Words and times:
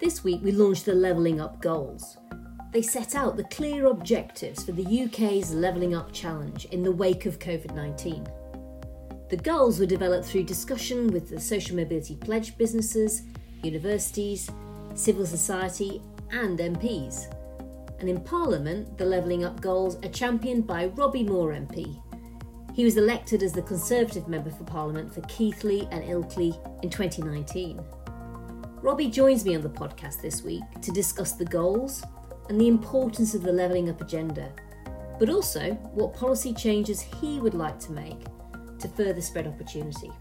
This 0.00 0.22
week 0.22 0.42
we 0.44 0.52
launched 0.52 0.84
the 0.84 0.94
Levelling 0.94 1.40
Up 1.40 1.60
Goals. 1.60 2.18
They 2.70 2.82
set 2.82 3.16
out 3.16 3.36
the 3.36 3.42
clear 3.42 3.86
objectives 3.86 4.62
for 4.62 4.70
the 4.70 5.02
UK's 5.04 5.52
Levelling 5.52 5.92
Up 5.92 6.12
Challenge 6.12 6.66
in 6.66 6.84
the 6.84 6.92
wake 6.92 7.26
of 7.26 7.40
COVID 7.40 7.74
19. 7.74 8.24
The 9.28 9.36
goals 9.36 9.80
were 9.80 9.86
developed 9.86 10.24
through 10.24 10.44
discussion 10.44 11.08
with 11.08 11.28
the 11.28 11.40
Social 11.40 11.74
Mobility 11.74 12.14
Pledge 12.14 12.56
businesses, 12.56 13.22
universities, 13.64 14.48
civil 14.94 15.26
society, 15.26 16.00
and 16.30 16.56
MPs. 16.60 17.34
And 17.98 18.08
in 18.08 18.20
Parliament, 18.20 18.96
the 18.98 19.04
Levelling 19.04 19.44
Up 19.44 19.60
goals 19.60 19.96
are 20.04 20.10
championed 20.10 20.64
by 20.64 20.86
Robbie 20.86 21.24
Moore 21.24 21.54
MP. 21.54 22.00
He 22.72 22.84
was 22.84 22.98
elected 22.98 23.42
as 23.42 23.50
the 23.52 23.62
Conservative 23.62 24.28
Member 24.28 24.50
for 24.50 24.62
Parliament 24.62 25.12
for 25.12 25.22
Keighley 25.22 25.88
and 25.90 26.04
Ilkley 26.04 26.56
in 26.84 26.88
2019. 26.88 27.84
Robbie 28.80 29.08
joins 29.10 29.44
me 29.44 29.56
on 29.56 29.62
the 29.62 29.68
podcast 29.68 30.22
this 30.22 30.42
week 30.42 30.62
to 30.82 30.92
discuss 30.92 31.32
the 31.32 31.44
goals 31.44 32.04
and 32.48 32.60
the 32.60 32.68
importance 32.68 33.34
of 33.34 33.42
the 33.42 33.52
Levelling 33.52 33.90
Up 33.90 34.00
agenda, 34.00 34.52
but 35.18 35.28
also 35.28 35.72
what 35.94 36.14
policy 36.14 36.54
changes 36.54 37.00
he 37.00 37.40
would 37.40 37.54
like 37.54 37.80
to 37.80 37.92
make 37.92 38.20
to 38.78 38.88
further 38.88 39.20
spread 39.20 39.48
opportunity. 39.48 40.12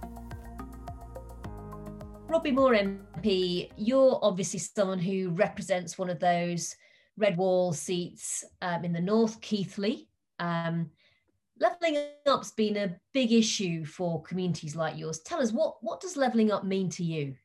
Robbie 2.27 2.51
Moore 2.51 2.73
MP, 2.73 3.70
you're 3.77 4.20
obviously 4.23 4.59
someone 4.59 4.99
who 4.99 5.29
represents 5.29 5.99
one 5.99 6.09
of 6.09 6.20
those 6.20 6.76
red 7.15 7.37
wall 7.37 7.73
seats 7.73 8.43
um, 8.63 8.84
in 8.84 8.91
the 8.91 8.99
north, 8.99 9.39
Keighley. 9.39 10.07
Um, 10.39 10.89
levelling 11.59 12.03
up's 12.26 12.51
been 12.51 12.77
a 12.77 12.95
big 13.13 13.31
issue 13.31 13.85
for 13.85 14.23
communities 14.23 14.76
like 14.76 14.98
yours. 14.98 15.20
Tell 15.20 15.41
us 15.41 15.51
what 15.51 15.76
what 15.81 16.01
does 16.01 16.17
levelling 16.17 16.51
up 16.51 16.63
mean 16.63 16.89
to 16.89 17.03
you? 17.03 17.35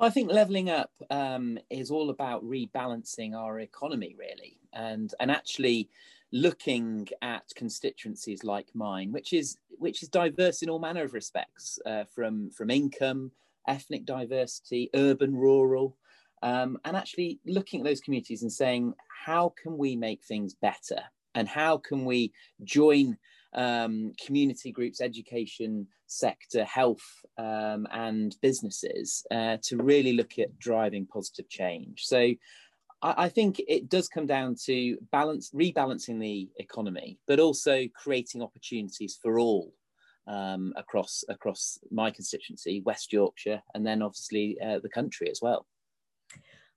I 0.00 0.10
think 0.10 0.30
levelling 0.30 0.70
up 0.70 0.92
um, 1.10 1.58
is 1.70 1.90
all 1.90 2.10
about 2.10 2.44
rebalancing 2.44 3.34
our 3.34 3.60
economy, 3.60 4.14
really, 4.18 4.58
and 4.72 5.12
and 5.18 5.30
actually 5.30 5.88
looking 6.30 7.08
at 7.22 7.44
constituencies 7.56 8.44
like 8.44 8.68
mine, 8.74 9.12
which 9.12 9.32
is 9.32 9.56
which 9.78 10.02
is 10.02 10.08
diverse 10.08 10.62
in 10.62 10.70
all 10.70 10.78
manner 10.78 11.02
of 11.02 11.14
respects, 11.14 11.78
uh, 11.84 12.04
from 12.04 12.50
from 12.50 12.70
income, 12.70 13.32
ethnic 13.66 14.04
diversity, 14.04 14.88
urban, 14.94 15.34
rural, 15.34 15.96
um, 16.42 16.78
and 16.84 16.96
actually 16.96 17.40
looking 17.44 17.80
at 17.80 17.86
those 17.86 18.00
communities 18.00 18.42
and 18.42 18.52
saying, 18.52 18.94
how 19.26 19.52
can 19.60 19.76
we 19.76 19.96
make 19.96 20.22
things 20.22 20.54
better? 20.54 21.00
And 21.34 21.48
how 21.48 21.76
can 21.78 22.04
we 22.04 22.32
join 22.64 23.16
um, 23.54 24.12
community 24.24 24.72
groups, 24.72 25.00
education 25.00 25.86
sector, 26.06 26.64
health, 26.64 27.04
um, 27.38 27.86
and 27.92 28.36
businesses 28.42 29.24
uh, 29.30 29.56
to 29.62 29.76
really 29.76 30.12
look 30.12 30.38
at 30.38 30.58
driving 30.58 31.06
positive 31.06 31.48
change? 31.48 32.04
So 32.04 32.34
I, 33.02 33.14
I 33.24 33.28
think 33.28 33.60
it 33.66 33.88
does 33.88 34.08
come 34.08 34.26
down 34.26 34.56
to 34.64 34.98
balance, 35.12 35.50
rebalancing 35.50 36.20
the 36.20 36.48
economy, 36.56 37.18
but 37.26 37.40
also 37.40 37.86
creating 37.94 38.42
opportunities 38.42 39.18
for 39.22 39.38
all 39.38 39.72
um, 40.26 40.74
across 40.76 41.24
across 41.28 41.78
my 41.90 42.10
constituency, 42.10 42.82
West 42.84 43.12
Yorkshire, 43.12 43.62
and 43.74 43.86
then 43.86 44.02
obviously 44.02 44.58
uh, 44.64 44.78
the 44.80 44.88
country 44.88 45.30
as 45.30 45.40
well. 45.40 45.66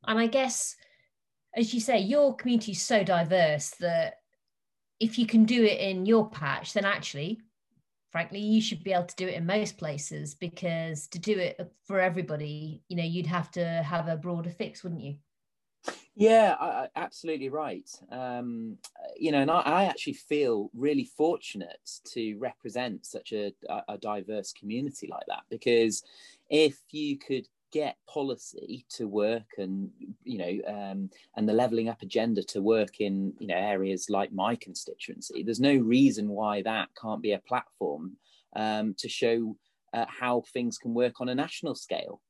And 0.07 0.17
I 0.17 0.27
guess, 0.27 0.75
as 1.55 1.73
you 1.73 1.81
say, 1.81 1.99
your 1.99 2.35
community 2.35 2.71
is 2.71 2.81
so 2.81 3.03
diverse 3.03 3.71
that 3.81 4.20
if 5.01 5.17
you 5.17 5.25
can 5.25 5.45
do 5.45 5.63
it 5.63 5.79
in 5.79 6.05
your 6.05 6.29
patch, 6.29 6.73
then 6.73 6.85
actually, 6.85 7.41
frankly, 8.11 8.39
you 8.39 8.61
should 8.61 8.83
be 8.83 8.93
able 8.93 9.05
to 9.05 9.15
do 9.15 9.27
it 9.27 9.33
in 9.33 9.45
most 9.45 9.77
places 9.77 10.35
because 10.35 11.07
to 11.07 11.17
do 11.17 11.37
it 11.37 11.59
for 11.85 11.99
everybody, 11.99 12.83
you 12.87 12.95
know, 12.95 13.03
you'd 13.03 13.25
have 13.25 13.49
to 13.51 13.65
have 13.65 14.07
a 14.07 14.15
broader 14.15 14.51
fix, 14.51 14.83
wouldn't 14.83 15.01
you? 15.01 15.15
Yeah, 16.13 16.55
I, 16.59 16.87
absolutely 16.95 17.49
right. 17.49 17.89
Um, 18.11 18.77
you 19.17 19.31
know, 19.31 19.39
and 19.39 19.49
I, 19.49 19.61
I, 19.61 19.83
actually 19.85 20.13
feel 20.13 20.69
really 20.75 21.05
fortunate 21.05 21.89
to 22.13 22.35
represent 22.37 23.07
such 23.07 23.31
a, 23.31 23.51
a 23.87 23.97
diverse 23.97 24.53
community 24.53 25.07
like 25.07 25.25
that 25.27 25.43
because 25.49 26.03
if 26.49 26.77
you 26.91 27.17
could 27.17 27.47
get 27.71 27.95
policy 28.09 28.85
to 28.89 29.07
work 29.07 29.47
and 29.57 29.89
you 30.23 30.37
know 30.37 30.73
um, 30.73 31.09
and 31.35 31.47
the 31.47 31.53
leveling 31.53 31.89
up 31.89 32.01
agenda 32.01 32.43
to 32.43 32.61
work 32.61 32.99
in 32.99 33.33
you 33.39 33.47
know 33.47 33.55
areas 33.55 34.07
like 34.09 34.31
my 34.33 34.55
constituency 34.55 35.43
there's 35.43 35.59
no 35.59 35.75
reason 35.75 36.29
why 36.29 36.61
that 36.61 36.89
can't 37.01 37.21
be 37.21 37.31
a 37.31 37.39
platform 37.47 38.17
um, 38.55 38.93
to 38.97 39.07
show 39.07 39.55
uh, 39.93 40.05
how 40.07 40.43
things 40.53 40.77
can 40.77 40.93
work 40.93 41.19
on 41.21 41.29
a 41.29 41.35
national 41.35 41.75
scale. 41.75 42.21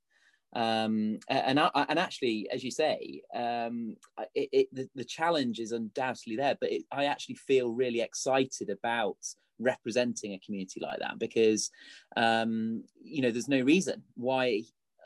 Um, 0.54 1.20
and 1.30 1.58
and 1.60 2.00
actually 2.00 2.50
as 2.52 2.62
you 2.62 2.72
say 2.72 3.22
um, 3.34 3.96
it, 4.36 4.50
it, 4.52 4.68
the, 4.74 4.90
the, 4.96 5.06
challenge 5.06 5.60
is 5.60 5.72
undoubtedly 5.72 6.36
there 6.36 6.58
but 6.60 6.74
it, 6.74 6.84
i 6.92 7.06
actually 7.06 7.36
feel 7.36 7.70
really 7.70 8.02
excited 8.02 8.70
about 8.70 9.16
representing 9.60 10.34
a 10.34 10.40
community 10.40 10.82
like 10.82 11.00
that 11.00 11.18
because 11.20 11.72
um, 12.18 12.84
you 13.02 13.22
know 13.22 13.32
there's 13.32 13.48
no 13.48 13.62
reason 13.62 14.04
why 14.16 14.64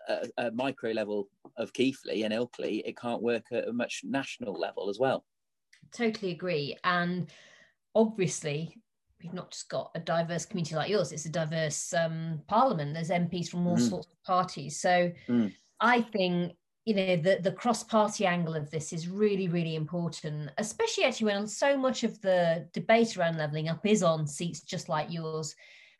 a, 0.07 0.29
a 0.37 0.51
micro 0.51 0.91
level 0.91 1.27
of 1.57 1.73
Keighley 1.73 2.23
and 2.23 2.33
Ilkley, 2.33 2.81
it 2.85 2.97
can't 2.97 3.21
work 3.21 3.45
at 3.51 3.67
a 3.67 3.73
much 3.73 4.01
national 4.03 4.53
level 4.53 4.89
as 4.89 4.99
well. 4.99 5.25
Totally 5.91 6.31
agree. 6.31 6.77
And 6.83 7.29
obviously, 7.93 8.77
we've 9.21 9.33
not 9.33 9.51
just 9.51 9.69
got 9.69 9.91
a 9.95 9.99
diverse 9.99 10.45
community 10.45 10.75
like 10.75 10.89
yours, 10.89 11.11
it's 11.11 11.25
a 11.25 11.29
diverse 11.29 11.93
um, 11.93 12.41
parliament. 12.47 12.93
There's 12.93 13.09
MPs 13.09 13.49
from 13.49 13.67
all 13.67 13.77
mm. 13.77 13.89
sorts 13.89 14.07
of 14.07 14.23
parties. 14.23 14.79
So 14.79 15.11
mm. 15.27 15.53
I 15.79 16.01
think 16.01 16.53
you 16.85 16.93
know 16.93 17.15
the 17.17 17.39
the 17.41 17.51
cross 17.51 17.83
party 17.83 18.25
angle 18.25 18.53
of 18.53 18.69
this 18.69 18.93
is 18.93 19.09
really 19.09 19.47
really 19.47 19.75
important 19.75 20.51
especially 20.59 21.03
actually 21.03 21.25
when 21.25 21.47
so 21.47 21.75
much 21.75 22.03
of 22.03 22.21
the 22.21 22.67
debate 22.73 23.17
around 23.17 23.37
leveling 23.37 23.67
up 23.69 23.83
is 23.85 24.03
on 24.03 24.27
seats 24.27 24.61
just 24.61 24.87
like 24.87 25.11
yours 25.11 25.55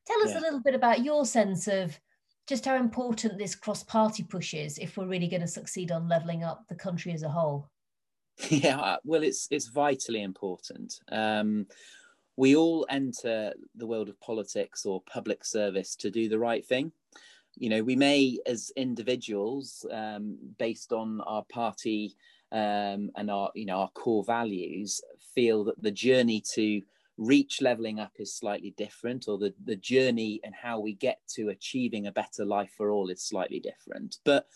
tell 0.05 0.22
us 0.22 0.29
yeah. 0.29 0.39
a 0.39 0.41
little 0.41 0.61
bit 0.61 0.75
about 0.75 1.03
your 1.03 1.25
sense 1.25 1.67
of 1.67 1.99
just 2.47 2.66
how 2.66 2.75
important 2.75 3.38
this 3.38 3.56
cross 3.56 3.83
party 3.83 4.23
push 4.23 4.53
is 4.53 4.78
if 4.78 4.97
we're 4.97 5.07
really 5.07 5.28
going 5.28 5.41
to 5.41 5.47
succeed 5.47 5.91
on 5.91 6.07
levelling 6.07 6.44
up 6.44 6.63
the 6.67 6.75
country 6.75 7.11
as 7.11 7.23
a 7.23 7.29
whole. 7.29 7.69
Yeah, 8.50 8.79
uh, 8.79 8.97
well, 9.06 9.23
it's 9.23 9.47
it's 9.50 9.67
vitally 9.67 10.22
important. 10.22 11.00
Um, 11.09 11.67
we 12.35 12.55
all 12.55 12.85
enter 12.89 13.53
the 13.75 13.88
world 13.88 14.09
of 14.09 14.19
politics 14.19 14.85
or 14.85 15.01
public 15.09 15.45
service 15.45 15.95
to 15.97 16.11
do 16.11 16.28
the 16.28 16.39
right 16.39 16.66
thing. 16.66 16.91
You 17.55 17.69
know, 17.69 17.81
we 17.81 17.95
may, 17.95 18.38
as 18.45 18.73
individuals, 18.75 19.85
um, 19.89 20.38
based 20.57 20.91
on 20.91 21.22
our 21.22 21.45
party 21.45 22.17
um, 22.51 23.09
and 23.16 23.31
our, 23.31 23.51
you 23.55 23.66
know, 23.66 23.78
our 23.78 23.89
core 23.91 24.25
values, 24.25 25.01
feel 25.34 25.63
that 25.63 25.81
the 25.81 25.91
journey 25.91 26.44
to 26.55 26.81
reach 27.18 27.62
leveling 27.62 28.00
up 28.00 28.12
is 28.20 28.34
slightly 28.34 28.74
different 28.78 29.28
or 29.28 29.38
the, 29.38 29.53
the 29.64 29.76
journey 29.76 30.40
and 30.44 30.53
how 30.53 30.80
we 30.80 30.94
get 30.94 31.20
to 31.28 31.50
achieving 31.50 32.08
a 32.08 32.12
better 32.12 32.46
life 32.46 32.72
for 32.76 32.92
all 32.92 33.09
is 33.09 33.24
slightly 33.24 33.59
different. 33.59 34.18
But 34.26 34.48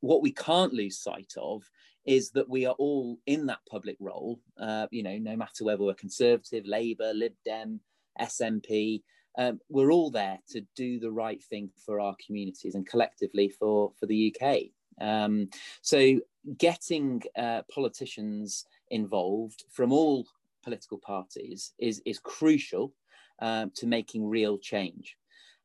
what 0.00 0.22
we 0.22 0.32
can't 0.32 0.72
lose 0.72 0.98
sight 0.98 1.32
of 1.36 1.62
is 2.08 2.30
that 2.30 2.48
we 2.48 2.64
are 2.64 2.74
all 2.78 3.18
in 3.26 3.46
that 3.46 3.58
public 3.70 3.96
role 4.00 4.40
uh, 4.60 4.86
you 4.90 5.02
know 5.02 5.18
no 5.18 5.36
matter 5.36 5.64
whether 5.64 5.84
we're 5.84 5.94
conservative 5.94 6.64
labour 6.66 7.12
lib 7.14 7.34
dem 7.44 7.80
snp 8.20 9.02
um, 9.36 9.60
we're 9.68 9.92
all 9.92 10.10
there 10.10 10.38
to 10.48 10.62
do 10.74 10.98
the 10.98 11.10
right 11.10 11.42
thing 11.44 11.70
for 11.84 12.00
our 12.00 12.16
communities 12.24 12.74
and 12.74 12.88
collectively 12.88 13.48
for 13.48 13.92
for 13.98 14.06
the 14.06 14.34
uk 14.34 14.58
um, 15.00 15.48
so 15.82 16.18
getting 16.56 17.22
uh, 17.36 17.62
politicians 17.72 18.64
involved 18.90 19.64
from 19.70 19.92
all 19.92 20.26
political 20.68 20.98
parties 20.98 21.72
is, 21.78 22.02
is 22.04 22.18
crucial 22.18 22.92
um, 23.40 23.70
to 23.76 23.86
making 23.86 24.28
real 24.28 24.58
change. 24.58 25.16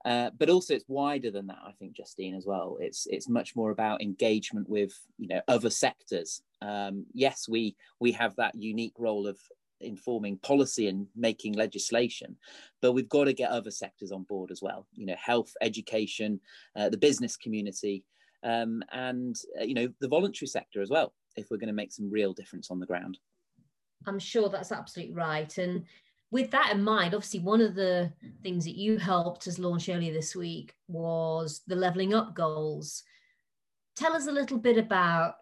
Uh, 0.06 0.30
but 0.38 0.50
also 0.50 0.74
it's 0.74 0.86
wider 0.88 1.31
than 1.31 1.47
that, 1.47 1.59
I 1.66 1.72
think, 1.80 1.96
Justine, 1.96 2.36
as 2.36 2.46
well. 2.46 2.78
It's 2.82 3.08
it's 3.09 3.29
much 3.29 3.55
more 3.55 3.72
about 3.72 4.02
engagement 4.02 4.67
with 4.67 4.94
you 5.17 5.29
know 5.29 5.41
other 5.47 5.70
sectors. 5.70 6.41
Um, 6.61 7.05
yes, 7.14 7.47
we 7.47 7.78
we 8.02 8.11
have 8.11 8.35
that 8.35 8.55
unique 8.55 8.96
role 8.97 9.28
of 9.28 9.40
informing 9.79 10.38
policy 10.40 10.88
and 10.88 11.08
making 11.16 11.53
legislation, 11.53 12.35
but 12.82 12.91
we've 12.91 13.08
got 13.08 13.26
to 13.26 13.34
get 13.34 13.49
other 13.49 13.72
sectors 13.72 14.11
on 14.11 14.23
board 14.23 14.52
as 14.52 14.61
well. 14.61 14.88
You 14.94 15.06
know, 15.06 15.16
health, 15.17 15.53
education, 15.61 16.41
uh, 16.76 16.90
the 16.90 16.97
business 16.97 17.38
community, 17.38 18.03
um, 18.44 18.84
and 18.91 19.38
uh, 19.59 19.64
you 19.64 19.73
know 19.73 19.88
the 20.02 20.09
voluntary 20.09 20.47
sector 20.47 20.82
as 20.82 20.90
well. 20.90 21.14
If 21.38 21.49
we're 21.49 21.58
going 21.58 21.67
to 21.67 21.82
make 21.82 21.94
some 21.94 22.11
real 22.11 22.34
difference 22.34 22.70
on 22.72 22.82
the 22.82 22.85
ground. 22.85 23.20
I'm 24.08 24.20
sure 24.20 24.50
that's 24.50 24.72
absolutely 24.72 25.16
right. 25.16 25.58
And 25.58 25.85
with 26.32 26.50
that 26.52 26.72
in 26.72 26.84
mind, 26.84 27.14
obviously, 27.14 27.41
one 27.41 27.61
of 27.61 27.76
the 27.76 28.11
things 28.41 28.66
that 28.66 28.76
you 28.76 28.97
helped 28.97 29.47
us 29.47 29.59
launch 29.59 29.88
earlier 29.90 30.14
this 30.14 30.35
week 30.35 30.73
was 30.88 31.61
the 31.67 31.76
leveling 31.76 32.14
up 32.14 32.34
goals. 32.34 33.03
Tell 33.96 34.14
us 34.14 34.28
a 34.28 34.32
little 34.32 34.58
bit 34.58 34.78
about 34.78 35.35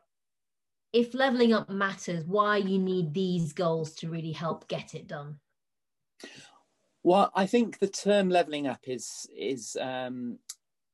if 0.93 1.13
leveling 1.13 1.53
up 1.53 1.69
matters, 1.69 2.25
why 2.25 2.57
you 2.57 2.77
need 2.77 3.13
these 3.13 3.53
goals 3.53 3.93
to 3.95 4.09
really 4.09 4.33
help 4.33 4.67
get 4.67 4.93
it 4.93 5.07
done. 5.07 5.39
Well, 7.03 7.31
I 7.33 7.45
think 7.45 7.79
the 7.79 7.87
term 7.87 8.29
leveling 8.29 8.67
up 8.67 8.81
is 8.83 9.27
is 9.35 9.77
um, 9.79 10.37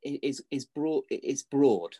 is 0.03 0.43
is 0.51 0.65
broad. 0.65 1.03
Is 1.09 1.43
broad. 1.43 1.95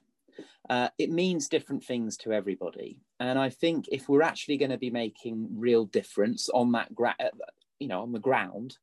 Uh, 0.69 0.89
it 0.97 1.09
means 1.09 1.47
different 1.47 1.83
things 1.83 2.17
to 2.17 2.33
everybody. 2.33 2.99
And 3.19 3.39
I 3.39 3.49
think 3.49 3.85
if 3.91 4.09
we're 4.09 4.21
actually 4.21 4.57
going 4.57 4.71
to 4.71 4.77
be 4.77 4.89
making 4.89 5.47
real 5.53 5.85
difference 5.85 6.49
on 6.49 6.71
that, 6.73 6.93
gra- 6.93 7.15
uh, 7.19 7.29
you 7.79 7.87
know, 7.87 8.01
on 8.01 8.11
the 8.11 8.19
ground, 8.19 8.77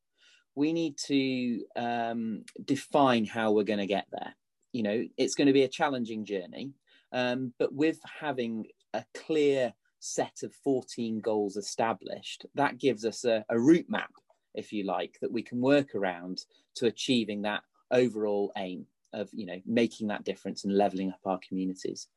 we 0.54 0.72
need 0.72 0.96
to 1.06 1.64
um, 1.76 2.44
define 2.64 3.24
how 3.24 3.52
we're 3.52 3.64
going 3.64 3.80
to 3.80 3.86
get 3.86 4.06
there. 4.12 4.34
You 4.72 4.82
know, 4.82 5.04
it's 5.16 5.34
going 5.34 5.46
to 5.46 5.52
be 5.52 5.62
a 5.62 5.68
challenging 5.68 6.24
journey, 6.24 6.72
um, 7.12 7.52
but 7.58 7.72
with 7.72 7.98
having 8.20 8.66
a 8.92 9.04
clear 9.14 9.72
set 10.00 10.42
of 10.42 10.54
14 10.64 11.20
goals 11.20 11.56
established, 11.56 12.46
that 12.54 12.78
gives 12.78 13.04
us 13.04 13.24
a, 13.24 13.44
a 13.48 13.58
route 13.58 13.88
map, 13.88 14.10
if 14.54 14.72
you 14.72 14.84
like, 14.84 15.18
that 15.20 15.32
we 15.32 15.42
can 15.42 15.60
work 15.60 15.94
around 15.94 16.44
to 16.76 16.86
achieving 16.86 17.42
that 17.42 17.62
overall 17.90 18.52
aim 18.56 18.86
of 19.14 19.28
you 19.32 19.46
know 19.46 19.60
making 19.66 20.08
that 20.08 20.24
difference 20.24 20.64
and 20.64 20.76
leveling 20.76 21.10
up 21.10 21.20
our 21.24 21.38
communities. 21.46 22.08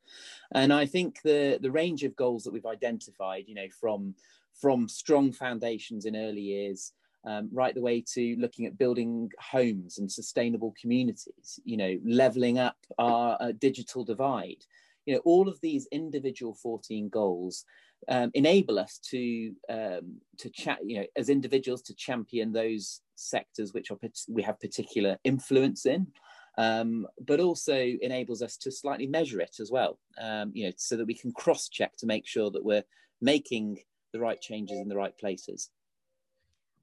And 0.53 0.73
i 0.73 0.85
think 0.85 1.21
the 1.23 1.59
the 1.61 1.71
range 1.71 2.03
of 2.03 2.15
goals 2.15 2.43
that 2.43 2.53
we've 2.53 2.65
identified 2.65 3.45
you 3.47 3.55
know 3.55 3.67
from 3.79 4.15
from 4.53 4.89
strong 4.89 5.31
foundations 5.31 6.05
in 6.05 6.15
early 6.15 6.41
years 6.41 6.93
um, 7.25 7.49
right 7.51 7.75
the 7.75 7.81
way 7.81 8.03
to 8.13 8.35
looking 8.39 8.65
at 8.65 8.77
building 8.77 9.29
homes 9.39 9.97
and 9.97 10.11
sustainable 10.11 10.73
communities 10.79 11.59
you 11.63 11.77
know 11.77 11.97
leveling 12.05 12.57
up 12.57 12.77
our 12.97 13.37
uh, 13.39 13.51
digital 13.59 14.03
divide 14.03 14.63
you 15.05 15.13
know 15.13 15.21
all 15.25 15.47
of 15.47 15.59
these 15.61 15.87
individual 15.91 16.53
14 16.53 17.09
goals 17.09 17.65
um, 18.09 18.31
enable 18.33 18.77
us 18.79 18.99
to 19.09 19.53
um, 19.69 20.17
to 20.37 20.49
chat 20.49 20.79
you 20.85 20.99
know 20.99 21.05
as 21.15 21.29
individuals 21.29 21.81
to 21.83 21.95
champion 21.95 22.53
those 22.53 23.01
sectors 23.15 23.73
which 23.73 23.91
are 23.91 23.97
we 24.29 24.43
have 24.43 24.59
particular 24.59 25.17
influence 25.23 25.85
in 25.85 26.07
um, 26.57 27.07
but 27.25 27.39
also 27.39 27.77
enables 28.01 28.41
us 28.41 28.57
to 28.57 28.71
slightly 28.71 29.07
measure 29.07 29.39
it 29.39 29.57
as 29.59 29.71
well, 29.71 29.99
um, 30.19 30.51
you 30.53 30.65
know, 30.65 30.73
so 30.77 30.97
that 30.97 31.05
we 31.05 31.13
can 31.13 31.31
cross 31.31 31.69
check 31.69 31.95
to 31.97 32.07
make 32.07 32.25
sure 32.25 32.49
that 32.51 32.65
we're 32.65 32.83
making 33.21 33.79
the 34.13 34.19
right 34.19 34.41
changes 34.41 34.79
in 34.79 34.87
the 34.87 34.95
right 34.95 35.17
places. 35.17 35.69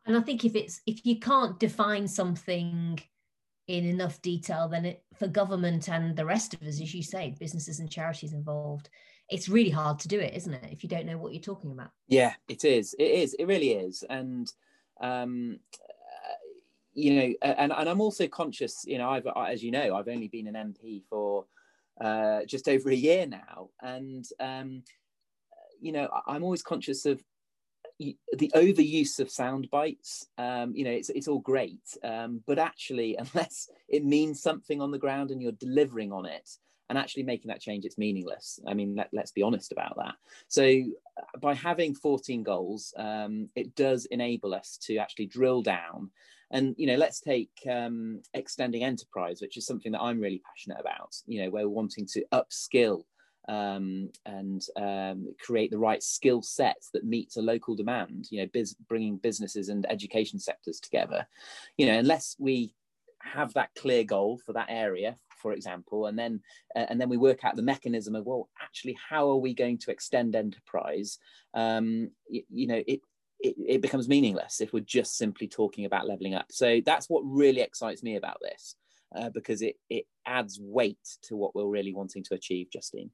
And 0.06 0.17
I 0.17 0.21
think 0.21 0.44
if 0.44 0.55
it's 0.55 0.81
if 0.87 1.05
you 1.05 1.19
can't 1.19 1.59
define 1.59 2.06
something 2.06 3.00
in 3.67 3.85
enough 3.87 4.21
detail, 4.21 4.69
then 4.69 4.85
it 4.85 5.03
for 5.19 5.26
government 5.26 5.88
and 5.88 6.15
the 6.15 6.27
rest 6.27 6.55
of 6.55 6.62
us, 6.62 6.81
as 6.81 6.94
you 6.94 7.03
say, 7.03 7.35
businesses 7.41 7.81
and 7.81 7.91
charities 7.91 8.35
involved, 8.35 8.91
it's 9.31 9.49
really 9.49 9.70
hard 9.70 9.99
to 10.00 10.09
do 10.09 10.20
it, 10.20 10.35
isn't 10.35 10.53
it? 10.55 10.70
If 10.70 10.82
you 10.82 10.88
don't 10.88 11.06
know 11.06 11.19
what 11.19 11.32
you're 11.32 11.43
talking 11.43 11.73
about. 11.73 11.91
Yeah, 12.06 12.35
it 12.49 12.65
is. 12.65 12.94
It 12.99 13.11
is. 13.11 13.35
It 13.35 13.47
really 13.47 13.73
is. 13.73 14.05
And 14.09 14.53
um, 15.00 15.59
you 16.94 17.14
know, 17.14 17.35
and, 17.43 17.73
and 17.73 17.88
I'm 17.88 18.00
also 18.00 18.26
conscious, 18.29 18.85
you 18.87 18.99
know, 18.99 19.11
I've, 19.11 19.26
as 19.49 19.62
you 19.62 19.70
know, 19.70 19.96
I've 19.96 20.08
only 20.08 20.29
been 20.29 20.46
an 20.46 20.55
MP 20.55 21.02
for 21.11 21.44
uh, 22.00 22.41
just 22.46 22.69
over 22.69 22.91
a 22.91 22.94
year 22.94 23.26
now. 23.26 23.70
And, 23.82 24.25
um, 24.41 24.82
you 25.81 25.93
know, 25.93 26.08
I'm 26.26 26.43
always 26.43 26.62
conscious 26.62 27.05
of 27.05 27.23
the 27.99 28.50
overuse 28.55 29.20
of 29.20 29.31
sound 29.31 29.70
bites. 29.70 30.26
Um, 30.38 30.75
you 30.75 30.85
know, 30.85 30.91
it's, 30.91 31.11
it's 31.11 31.29
all 31.29 31.41
great, 31.41 31.82
um, 32.02 32.43
but 32.46 32.58
actually, 32.58 33.17
unless 33.35 33.69
it 33.88 34.05
means 34.05 34.43
something 34.43 34.81
on 34.81 34.91
the 34.91 34.99
ground 34.99 35.31
and 35.31 35.43
you're 35.43 35.52
delivering 35.52 36.12
on 36.12 36.26
it, 36.26 36.49
and 36.91 36.99
actually 36.99 37.23
making 37.23 37.49
that 37.49 37.62
change, 37.62 37.87
it's 37.87 37.96
meaningless. 37.96 38.61
I 38.69 38.75
mean, 38.75 38.94
let, 38.94 39.23
us 39.23 39.31
be 39.31 39.43
honest 39.43 39.73
about 39.73 39.96
that. 39.96 40.14
So, 40.49 40.64
uh, 40.64 41.38
by 41.41 41.55
having 41.55 41.94
14 41.94 42.43
goals, 42.43 42.93
um, 42.96 43.49
it 43.56 43.75
does 43.75 44.05
enable 44.06 44.55
us 44.55 44.79
to 44.82 44.99
actually 44.99 45.26
drill 45.26 45.62
down 45.62 46.11
and 46.50 46.75
you 46.79 46.87
know, 46.87 46.96
let's 46.96 47.20
take 47.20 47.50
um, 47.70 48.20
extending 48.35 48.85
enterprise, 48.85 49.41
which 49.41 49.56
is 49.56 49.67
something 49.67 49.93
that 49.93 50.00
I'm 50.00 50.20
really 50.20 50.43
passionate 50.44 50.81
about. 50.81 51.14
You 51.26 51.43
know, 51.43 51.50
where 51.50 51.69
we're 51.69 51.75
wanting 51.75 52.06
to 52.12 52.25
upskill 52.32 53.05
um, 53.49 54.11
and 54.26 54.64
um, 54.76 55.35
create 55.41 55.70
the 55.70 55.79
right 55.79 56.02
skill 56.02 56.43
sets 56.43 56.91
that 56.93 57.05
meets 57.05 57.37
a 57.37 57.43
local 57.43 57.75
demand. 57.75 58.29
You 58.31 58.43
know, 58.43 58.49
biz- 58.52 58.76
bringing 58.88 59.17
businesses 59.17 59.69
and 59.69 59.91
education 59.91 60.38
sectors 60.38 60.81
together. 60.81 61.26
You 61.76 61.87
know, 61.87 61.99
unless 61.99 62.37
we 62.38 62.75
have 63.20 63.55
that 63.55 63.75
clear 63.75 64.05
goal 64.05 64.38
for 64.44 64.52
that 64.52 64.67
area 64.69 65.17
for 65.44 65.52
example 65.52 66.06
and 66.06 66.19
then 66.19 66.41
uh, 66.76 66.87
and 66.88 67.00
then 67.00 67.08
we 67.08 67.17
work 67.17 67.44
out 67.44 67.56
the 67.56 67.62
mechanism 67.62 68.14
of 68.14 68.26
well 68.26 68.49
actually 68.62 68.96
how 69.08 69.29
are 69.29 69.37
we 69.37 69.55
going 69.55 69.79
to 69.79 69.91
extend 69.91 70.35
enterprise 70.35 71.19
um, 71.55 72.11
you 72.29 72.67
know 72.67 72.82
it 72.87 73.00
it, 73.44 73.55
it 73.58 73.82
becomes 73.82 74.08
meaningless 74.08 74.61
if 74.61 74.73
we're 74.73 74.81
just 74.81 75.17
simply 75.17 75.46
talking 75.46 75.85
about 75.85 76.08
leveling 76.08 76.35
up. 76.35 76.46
So 76.50 76.81
that's 76.85 77.08
what 77.11 77.23
really 77.25 77.61
excites 77.61 78.02
me 78.02 78.17
about 78.17 78.38
this, 78.41 78.75
uh, 79.14 79.29
because 79.29 79.61
it 79.62 79.76
it 79.91 80.06
adds 80.26 80.58
weight 80.61 81.06
to 81.23 81.37
what 81.37 81.55
we're 81.55 81.69
really 81.69 81.93
wanting 81.93 82.25
to 82.25 82.35
achieve, 82.35 82.70
Justine. 82.73 83.11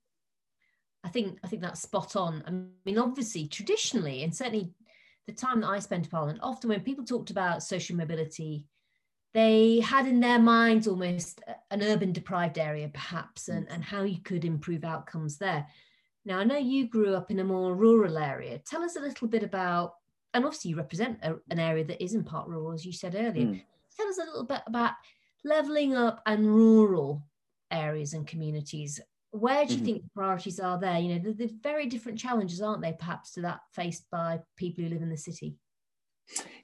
I 1.03 1.09
think 1.09 1.39
I 1.43 1.49
think 1.49 1.63
that's 1.63 1.83
spot 1.83 2.15
on. 2.15 2.45
I 2.47 2.51
mean, 2.89 2.99
obviously, 2.99 3.49
traditionally, 3.49 4.23
and 4.23 4.35
certainly 4.35 4.71
the 5.27 5.33
time 5.33 5.61
that 5.61 5.69
I 5.69 5.81
spent 5.81 6.05
in 6.05 6.11
Parliament, 6.11 6.41
often 6.43 6.71
when 6.71 6.81
people 6.81 7.05
talked 7.05 7.31
about 7.31 7.63
social 7.63 7.97
mobility, 7.97 8.67
they 9.35 9.81
had 9.81 10.07
in 10.07 10.21
their 10.21 10.39
minds 10.39 10.87
almost 10.87 11.41
an 11.71 11.83
urban 11.83 12.13
deprived 12.13 12.59
area, 12.59 12.89
perhaps, 12.89 13.49
and, 13.49 13.69
and 13.69 13.83
how 13.85 14.03
you 14.03 14.21
could 14.23 14.45
improve 14.45 14.85
outcomes 14.85 15.39
there. 15.39 15.67
Now, 16.25 16.39
I 16.39 16.45
know 16.45 16.59
you 16.59 16.89
grew 16.89 17.15
up 17.15 17.31
in 17.31 17.41
a 17.41 17.45
more 17.45 17.75
rural 17.75 18.19
area. 18.19 18.59
Tell 18.59 18.83
us 18.83 18.97
a 18.97 19.01
little 19.01 19.29
bit 19.29 19.43
about 19.43 19.95
and 20.35 20.45
obviously 20.45 20.71
you 20.71 20.77
represent 20.77 21.19
a, 21.23 21.35
an 21.51 21.59
area 21.59 21.85
that 21.85 22.03
is 22.03 22.15
in 22.15 22.25
part 22.25 22.49
rural, 22.49 22.73
as 22.73 22.85
you 22.85 22.93
said 22.93 23.15
earlier. 23.15 23.47
Mm. 23.47 23.63
Tell 23.97 24.09
us 24.09 24.19
a 24.19 24.25
little 24.27 24.45
bit 24.45 24.63
about 24.67 24.93
levelling 25.45 25.95
up 25.95 26.23
and 26.27 26.47
rural 26.47 27.23
areas 27.71 28.13
and 28.15 28.27
communities. 28.27 29.01
Where 29.33 29.65
do 29.65 29.75
you 29.75 29.81
mm 29.81 29.85
think 29.85 30.03
the 30.03 30.11
priorities 30.15 30.59
are 30.59 30.79
there? 30.79 30.99
You 30.99 31.15
know, 31.15 31.23
the, 31.23 31.33
the 31.47 31.55
very 31.63 31.87
different 31.87 32.19
challenges, 32.19 32.61
aren't 32.61 32.83
they, 32.83 32.93
perhaps 32.93 33.33
to 33.33 33.43
that 33.43 33.61
faced 33.73 34.05
by 34.11 34.41
people 34.57 34.83
who 34.83 34.91
live 34.91 35.03
in 35.03 35.09
the 35.09 35.17
city? 35.17 35.57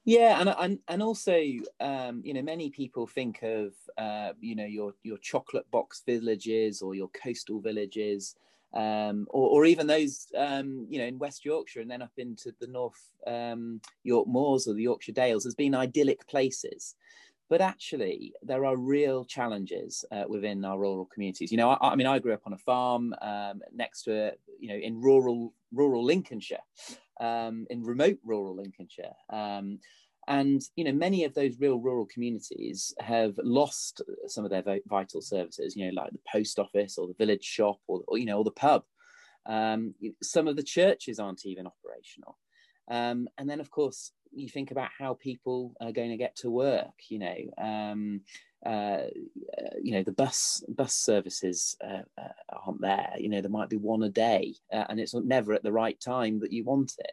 Yeah, 0.04 0.40
and 0.40 0.48
and 0.48 0.78
and 0.88 1.02
also, 1.02 1.40
um, 1.80 2.22
you 2.24 2.34
know, 2.34 2.42
many 2.42 2.70
people 2.70 3.06
think 3.06 3.42
of, 3.42 3.74
uh, 3.98 4.32
you 4.40 4.54
know, 4.54 4.64
your 4.64 4.94
your 5.02 5.18
chocolate 5.18 5.68
box 5.70 6.02
villages 6.06 6.82
or 6.82 6.94
your 6.94 7.08
coastal 7.08 7.60
villages 7.60 8.36
um, 8.76 9.26
or, 9.30 9.48
or, 9.48 9.64
even 9.64 9.86
those 9.86 10.26
um, 10.36 10.86
you 10.90 10.98
know 10.98 11.06
in 11.06 11.18
West 11.18 11.44
Yorkshire 11.44 11.80
and 11.80 11.90
then 11.90 12.02
up 12.02 12.12
into 12.18 12.52
the 12.60 12.66
North 12.66 13.10
um, 13.26 13.80
York 14.04 14.28
Moors 14.28 14.68
or 14.68 14.74
the 14.74 14.82
Yorkshire 14.82 15.12
Dales 15.12 15.44
has 15.44 15.54
been 15.54 15.74
idyllic 15.74 16.26
places. 16.28 16.94
But 17.48 17.60
actually, 17.60 18.34
there 18.42 18.64
are 18.64 18.76
real 18.76 19.24
challenges 19.24 20.04
uh, 20.10 20.24
within 20.28 20.64
our 20.64 20.78
rural 20.78 21.06
communities. 21.06 21.52
You 21.52 21.58
know, 21.58 21.70
I, 21.70 21.92
I, 21.92 21.94
mean, 21.94 22.06
I 22.06 22.18
grew 22.18 22.34
up 22.34 22.42
on 22.44 22.52
a 22.52 22.58
farm 22.58 23.14
um, 23.22 23.62
next 23.72 24.02
to, 24.02 24.32
you 24.58 24.68
know, 24.68 24.74
in 24.74 25.00
rural 25.00 25.54
rural 25.72 26.04
Lincolnshire, 26.04 26.64
um, 27.20 27.66
in 27.70 27.84
remote 27.84 28.18
rural 28.24 28.56
Lincolnshire. 28.56 29.14
And 30.28 30.62
you 30.74 30.84
know 30.84 30.92
many 30.92 31.24
of 31.24 31.34
those 31.34 31.60
real 31.60 31.78
rural 31.78 32.06
communities 32.06 32.94
have 32.98 33.38
lost 33.42 34.02
some 34.26 34.44
of 34.44 34.50
their 34.50 34.80
vital 34.86 35.20
services 35.20 35.76
you 35.76 35.86
know 35.86 36.02
like 36.02 36.12
the 36.12 36.18
post 36.30 36.58
office 36.58 36.98
or 36.98 37.06
the 37.06 37.14
village 37.14 37.44
shop 37.44 37.78
or, 37.86 38.02
or 38.08 38.18
you 38.18 38.26
know 38.26 38.38
or 38.38 38.44
the 38.44 38.50
pub. 38.50 38.84
Um, 39.46 39.94
some 40.22 40.48
of 40.48 40.56
the 40.56 40.62
churches 40.62 41.20
aren't 41.20 41.46
even 41.46 41.66
operational. 41.66 42.36
Um, 42.88 43.28
and 43.38 43.48
then 43.48 43.60
of 43.60 43.70
course 43.70 44.12
you 44.32 44.48
think 44.48 44.70
about 44.70 44.90
how 44.98 45.14
people 45.14 45.74
are 45.80 45.92
going 45.92 46.10
to 46.10 46.16
get 46.16 46.36
to 46.36 46.50
work 46.50 46.94
you 47.08 47.18
know 47.18 47.36
um, 47.58 48.20
uh, 48.64 49.02
you 49.80 49.92
know 49.92 50.02
the 50.02 50.12
bus 50.12 50.64
bus 50.68 50.92
services 50.92 51.76
uh, 51.84 52.02
uh, 52.18 52.58
aren't 52.64 52.80
there. 52.80 53.14
You 53.18 53.28
know 53.28 53.40
there 53.40 53.50
might 53.50 53.68
be 53.68 53.76
one 53.76 54.02
a 54.02 54.08
day 54.08 54.54
uh, 54.72 54.84
and 54.88 54.98
it's 54.98 55.14
never 55.14 55.52
at 55.52 55.62
the 55.62 55.72
right 55.72 55.98
time 56.00 56.40
that 56.40 56.52
you 56.52 56.64
want 56.64 56.94
it 56.98 57.12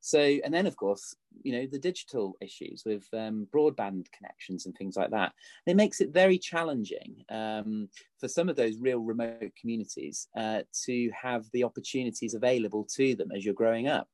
so, 0.00 0.20
and 0.20 0.52
then 0.52 0.66
of 0.66 0.76
course, 0.76 1.14
you 1.42 1.52
know, 1.52 1.66
the 1.66 1.78
digital 1.78 2.36
issues 2.40 2.82
with 2.84 3.06
um, 3.12 3.46
broadband 3.52 4.06
connections 4.12 4.66
and 4.66 4.76
things 4.76 4.96
like 4.96 5.10
that. 5.10 5.32
It 5.66 5.76
makes 5.76 6.00
it 6.00 6.12
very 6.12 6.38
challenging 6.38 7.24
um, 7.30 7.88
for 8.18 8.28
some 8.28 8.48
of 8.48 8.56
those 8.56 8.78
real 8.78 9.00
remote 9.00 9.52
communities 9.60 10.28
uh, 10.36 10.62
to 10.84 11.10
have 11.10 11.46
the 11.52 11.64
opportunities 11.64 12.34
available 12.34 12.86
to 12.96 13.14
them 13.14 13.30
as 13.34 13.44
you're 13.44 13.54
growing 13.54 13.88
up. 13.88 14.08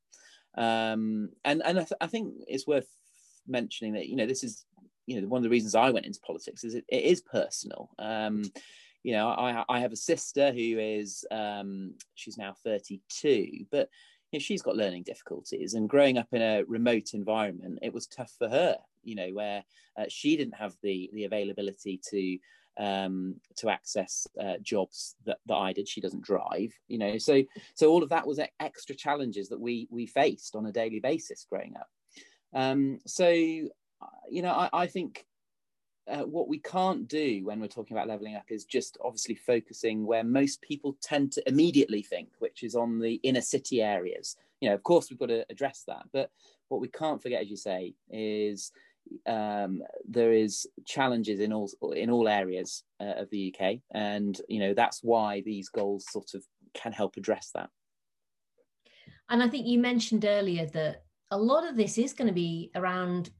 Um, 0.56 1.30
and 1.44 1.62
and 1.64 1.78
I, 1.78 1.82
th- 1.82 1.98
I, 2.00 2.06
think 2.06 2.34
it's 2.46 2.66
worth 2.66 2.88
mentioning 3.46 3.94
that 3.94 4.06
you 4.06 4.14
know 4.14 4.26
this 4.26 4.44
is 4.44 4.64
you 5.06 5.20
know 5.20 5.26
one 5.26 5.40
of 5.40 5.42
the 5.42 5.50
reasons 5.50 5.74
I 5.74 5.90
went 5.90 6.06
into 6.06 6.20
politics 6.20 6.62
is 6.62 6.74
it, 6.74 6.84
it 6.88 7.02
is 7.04 7.20
personal. 7.20 7.90
Um, 7.98 8.44
you 9.02 9.12
know, 9.12 9.28
I, 9.28 9.64
I 9.68 9.80
have 9.80 9.92
a 9.92 9.96
sister 9.96 10.50
who 10.50 10.78
is 10.78 11.26
um, 11.30 11.94
she's 12.14 12.38
now 12.38 12.54
32, 12.64 13.66
but 13.70 13.90
know, 14.34 14.38
she's 14.38 14.62
got 14.62 14.76
learning 14.76 15.02
difficulties 15.02 15.74
and 15.74 15.88
growing 15.88 16.18
up 16.18 16.28
in 16.32 16.42
a 16.42 16.62
remote 16.64 17.14
environment 17.14 17.78
it 17.82 17.92
was 17.92 18.06
tough 18.06 18.32
for 18.38 18.48
her 18.48 18.76
you 19.02 19.14
know 19.14 19.28
where 19.32 19.64
uh, 19.98 20.04
she 20.08 20.36
didn't 20.36 20.54
have 20.54 20.74
the 20.82 21.10
the 21.12 21.24
availability 21.24 22.00
to 22.10 22.38
um, 22.76 23.36
to 23.56 23.68
access 23.70 24.26
uh, 24.42 24.54
jobs 24.60 25.14
that, 25.26 25.38
that 25.46 25.54
I 25.54 25.72
did. 25.72 25.88
She 25.88 26.00
doesn't 26.00 26.24
drive, 26.24 26.72
you 26.88 26.98
know. 26.98 27.18
So 27.18 27.42
so 27.74 27.90
all 27.90 28.02
of 28.02 28.08
that 28.08 28.26
was 28.26 28.40
extra 28.60 28.94
challenges 28.94 29.48
that 29.48 29.60
we 29.60 29.86
we 29.90 30.06
faced 30.06 30.56
on 30.56 30.66
a 30.66 30.72
daily 30.72 31.00
basis 31.00 31.46
growing 31.48 31.74
up. 31.76 31.88
Um, 32.52 32.98
so 33.06 33.28
you 33.28 34.42
know, 34.42 34.52
I, 34.52 34.70
I 34.72 34.86
think 34.86 35.24
uh, 36.06 36.23
what 36.23 36.49
we 36.49 36.58
can't 36.58 37.08
do 37.08 37.40
when 37.44 37.61
we're 37.61 37.66
talking 37.66 37.96
about 37.96 38.08
leveling 38.08 38.37
up 38.37 38.44
is 38.50 38.64
just 38.64 38.99
obviously 39.02 39.34
focusing 39.34 40.04
where 40.06 40.25
most 40.25 40.61
people 40.61 40.96
tend 41.00 41.32
to 41.32 41.49
immediately 41.49 42.02
think, 42.02 42.28
which 42.40 42.62
is 42.62 42.75
on 42.75 42.99
the 42.99 43.14
inner 43.23 43.40
city 43.40 43.80
areas. 43.80 44.37
You 44.61 44.68
know, 44.68 44.75
of 44.75 44.82
course, 44.82 45.08
we've 45.08 45.18
got 45.18 45.28
to 45.28 45.46
address 45.50 45.84
that, 45.87 46.04
but 46.12 46.30
what 46.68 46.80
we 46.80 46.88
can't 46.88 47.23
forget, 47.23 47.42
as 47.42 47.50
you 47.50 47.56
say, 47.56 47.94
is 48.11 48.70
um, 49.26 49.82
there 50.08 50.32
is 50.32 50.66
challenges 50.87 51.40
in 51.40 51.52
all 51.52 51.70
in 51.94 52.11
all 52.11 52.28
areas 52.28 52.84
uh, 53.00 53.14
of 53.16 53.30
the 53.30 53.54
UK, 53.54 53.78
and 53.92 54.40
you 54.49 54.61
know 54.61 54.75
that's 54.75 55.02
why 55.02 55.40
these 55.42 55.68
goals 55.68 56.06
sort 56.11 56.34
of 56.34 56.44
can 56.75 56.92
help 56.92 57.16
address 57.16 57.50
that. 57.54 57.70
And 59.28 59.42
I 59.42 59.49
think 59.49 59.66
you 59.66 59.78
mentioned 59.78 60.25
earlier 60.25 60.66
that 60.66 61.04
a 61.30 61.38
lot 61.38 61.68
of 61.68 61.76
this 61.76 61.99
is 61.99 62.12
going 62.12 62.28
to 62.28 62.34
be 62.34 62.70
around 62.75 63.30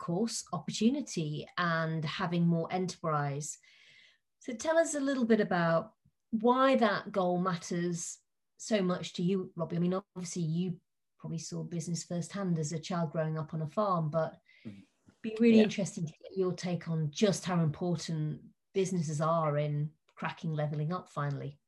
course, 0.00 0.44
opportunity 0.52 1.46
and 1.56 2.04
having 2.04 2.46
more 2.46 2.66
enterprise. 2.72 3.58
So 4.40 4.52
tell 4.52 4.76
us 4.78 4.94
a 4.94 5.00
little 5.00 5.24
bit 5.24 5.40
about 5.40 5.92
why 6.32 6.74
that 6.76 7.12
goal 7.12 7.38
matters 7.38 8.18
so 8.56 8.82
much 8.82 9.12
to 9.14 9.22
you, 9.22 9.52
Robbie. 9.54 9.76
I 9.76 9.78
mean, 9.78 10.00
obviously, 10.16 10.42
you 10.42 10.74
probably 11.18 11.38
saw 11.38 11.62
business 11.62 12.02
firsthand 12.04 12.58
as 12.58 12.72
a 12.72 12.78
child 12.78 13.12
growing 13.12 13.38
up 13.38 13.54
on 13.54 13.62
a 13.62 13.66
farm, 13.68 14.10
but 14.10 14.38
mm-hmm. 14.66 14.80
be 15.22 15.36
really 15.38 15.58
yeah. 15.58 15.64
interesting 15.64 16.06
to 16.06 16.12
get 16.12 16.36
your 16.36 16.52
take 16.52 16.88
on 16.88 17.10
just 17.12 17.44
how 17.44 17.60
important 17.60 18.40
businesses 18.74 19.20
are 19.20 19.58
in 19.58 19.90
cracking 20.16 20.52
leveling 20.52 20.92
up 20.92 21.08
finally. 21.08 21.58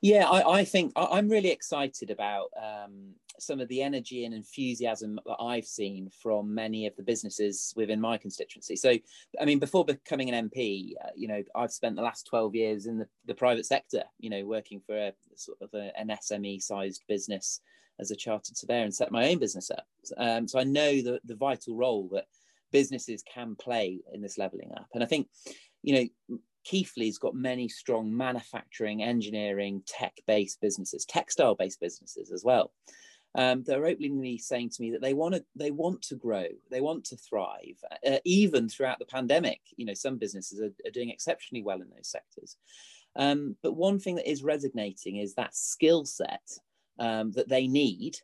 Yeah, 0.00 0.28
I, 0.28 0.60
I 0.60 0.64
think 0.64 0.92
I, 0.96 1.18
am 1.18 1.28
really 1.28 1.50
excited 1.50 2.10
about 2.10 2.48
um, 2.60 3.14
some 3.38 3.60
of 3.60 3.68
the 3.68 3.82
energy 3.82 4.24
and 4.24 4.34
enthusiasm 4.34 5.18
that 5.26 5.36
I've 5.40 5.64
seen 5.64 6.10
from 6.22 6.54
many 6.54 6.86
of 6.86 6.96
the 6.96 7.02
businesses 7.02 7.72
within 7.76 8.00
my 8.00 8.16
constituency. 8.18 8.76
So, 8.76 8.96
I 9.40 9.44
mean, 9.44 9.58
before 9.58 9.84
becoming 9.84 10.32
an 10.32 10.50
MP, 10.50 10.92
uh, 11.04 11.10
you 11.14 11.28
know, 11.28 11.42
I've 11.54 11.72
spent 11.72 11.96
the 11.96 12.02
last 12.02 12.26
12 12.26 12.54
years 12.54 12.86
in 12.86 12.98
the, 12.98 13.06
the 13.26 13.34
private 13.34 13.66
sector, 13.66 14.04
you 14.18 14.30
know, 14.30 14.44
working 14.44 14.80
for 14.86 14.96
a 14.96 15.12
sort 15.36 15.58
of 15.60 15.70
a, 15.74 15.90
an 15.98 16.08
SME 16.08 16.62
sized 16.62 17.02
business 17.08 17.60
as 17.98 18.10
a 18.10 18.16
chartered 18.16 18.56
surveyor 18.56 18.84
and 18.84 18.94
set 18.94 19.12
my 19.12 19.28
own 19.28 19.38
business 19.38 19.70
up. 19.70 19.86
Um, 20.16 20.48
so 20.48 20.58
I 20.58 20.64
know 20.64 21.02
the, 21.02 21.20
the 21.24 21.36
vital 21.36 21.76
role 21.76 22.08
that 22.12 22.26
businesses 22.72 23.22
can 23.22 23.56
play 23.56 24.00
in 24.12 24.22
this 24.22 24.38
leveling 24.38 24.72
up. 24.76 24.88
And 24.94 25.02
I 25.02 25.06
think, 25.06 25.28
you 25.82 26.10
know, 26.28 26.38
Keighley's 26.64 27.18
got 27.18 27.34
many 27.34 27.68
strong 27.68 28.14
manufacturing, 28.14 29.02
engineering, 29.02 29.82
tech-based 29.86 30.60
businesses, 30.60 31.04
textile-based 31.04 31.80
businesses 31.80 32.30
as 32.30 32.44
well. 32.44 32.72
Um, 33.36 33.62
they're 33.62 33.86
openly 33.86 34.38
saying 34.38 34.70
to 34.70 34.82
me 34.82 34.90
that 34.90 35.02
they 35.02 35.14
want 35.14 35.36
to 35.36 35.44
they 35.54 35.70
want 35.70 36.02
to 36.02 36.16
grow, 36.16 36.46
they 36.70 36.80
want 36.80 37.04
to 37.04 37.16
thrive, 37.16 37.78
uh, 38.04 38.18
even 38.24 38.68
throughout 38.68 38.98
the 38.98 39.04
pandemic. 39.04 39.60
You 39.76 39.86
know, 39.86 39.94
some 39.94 40.18
businesses 40.18 40.60
are, 40.60 40.72
are 40.86 40.90
doing 40.90 41.10
exceptionally 41.10 41.62
well 41.62 41.80
in 41.80 41.90
those 41.90 42.08
sectors. 42.08 42.56
Um, 43.14 43.56
but 43.62 43.74
one 43.74 44.00
thing 44.00 44.16
that 44.16 44.28
is 44.28 44.42
resonating 44.42 45.16
is 45.16 45.34
that 45.34 45.54
skill 45.54 46.04
set 46.04 46.42
um, 46.98 47.30
that 47.32 47.48
they 47.48 47.68
need 47.68 48.16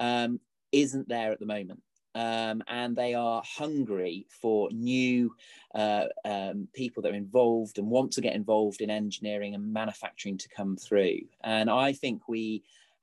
um, 0.00 0.40
isn't 0.72 1.08
there 1.08 1.32
at 1.32 1.40
the 1.40 1.46
moment 1.46 1.82
um, 2.14 2.62
and 2.68 2.96
they 2.96 3.14
are 3.14 3.42
hungry 3.44 4.26
for 4.40 4.68
new 4.70 5.34
uh, 5.74 6.06
um, 6.24 6.68
people 6.74 7.02
that 7.02 7.12
are 7.12 7.16
involved 7.16 7.78
and 7.78 7.88
want 7.88 8.12
to 8.12 8.20
get 8.20 8.34
involved 8.34 8.80
in 8.80 8.90
engineering 8.90 9.54
and 9.54 9.72
manufacturing 9.72 10.38
to 10.38 10.48
come 10.48 10.76
through. 10.76 11.20
And 11.44 11.70
I 11.70 11.92
think 11.92 12.28
we 12.28 12.62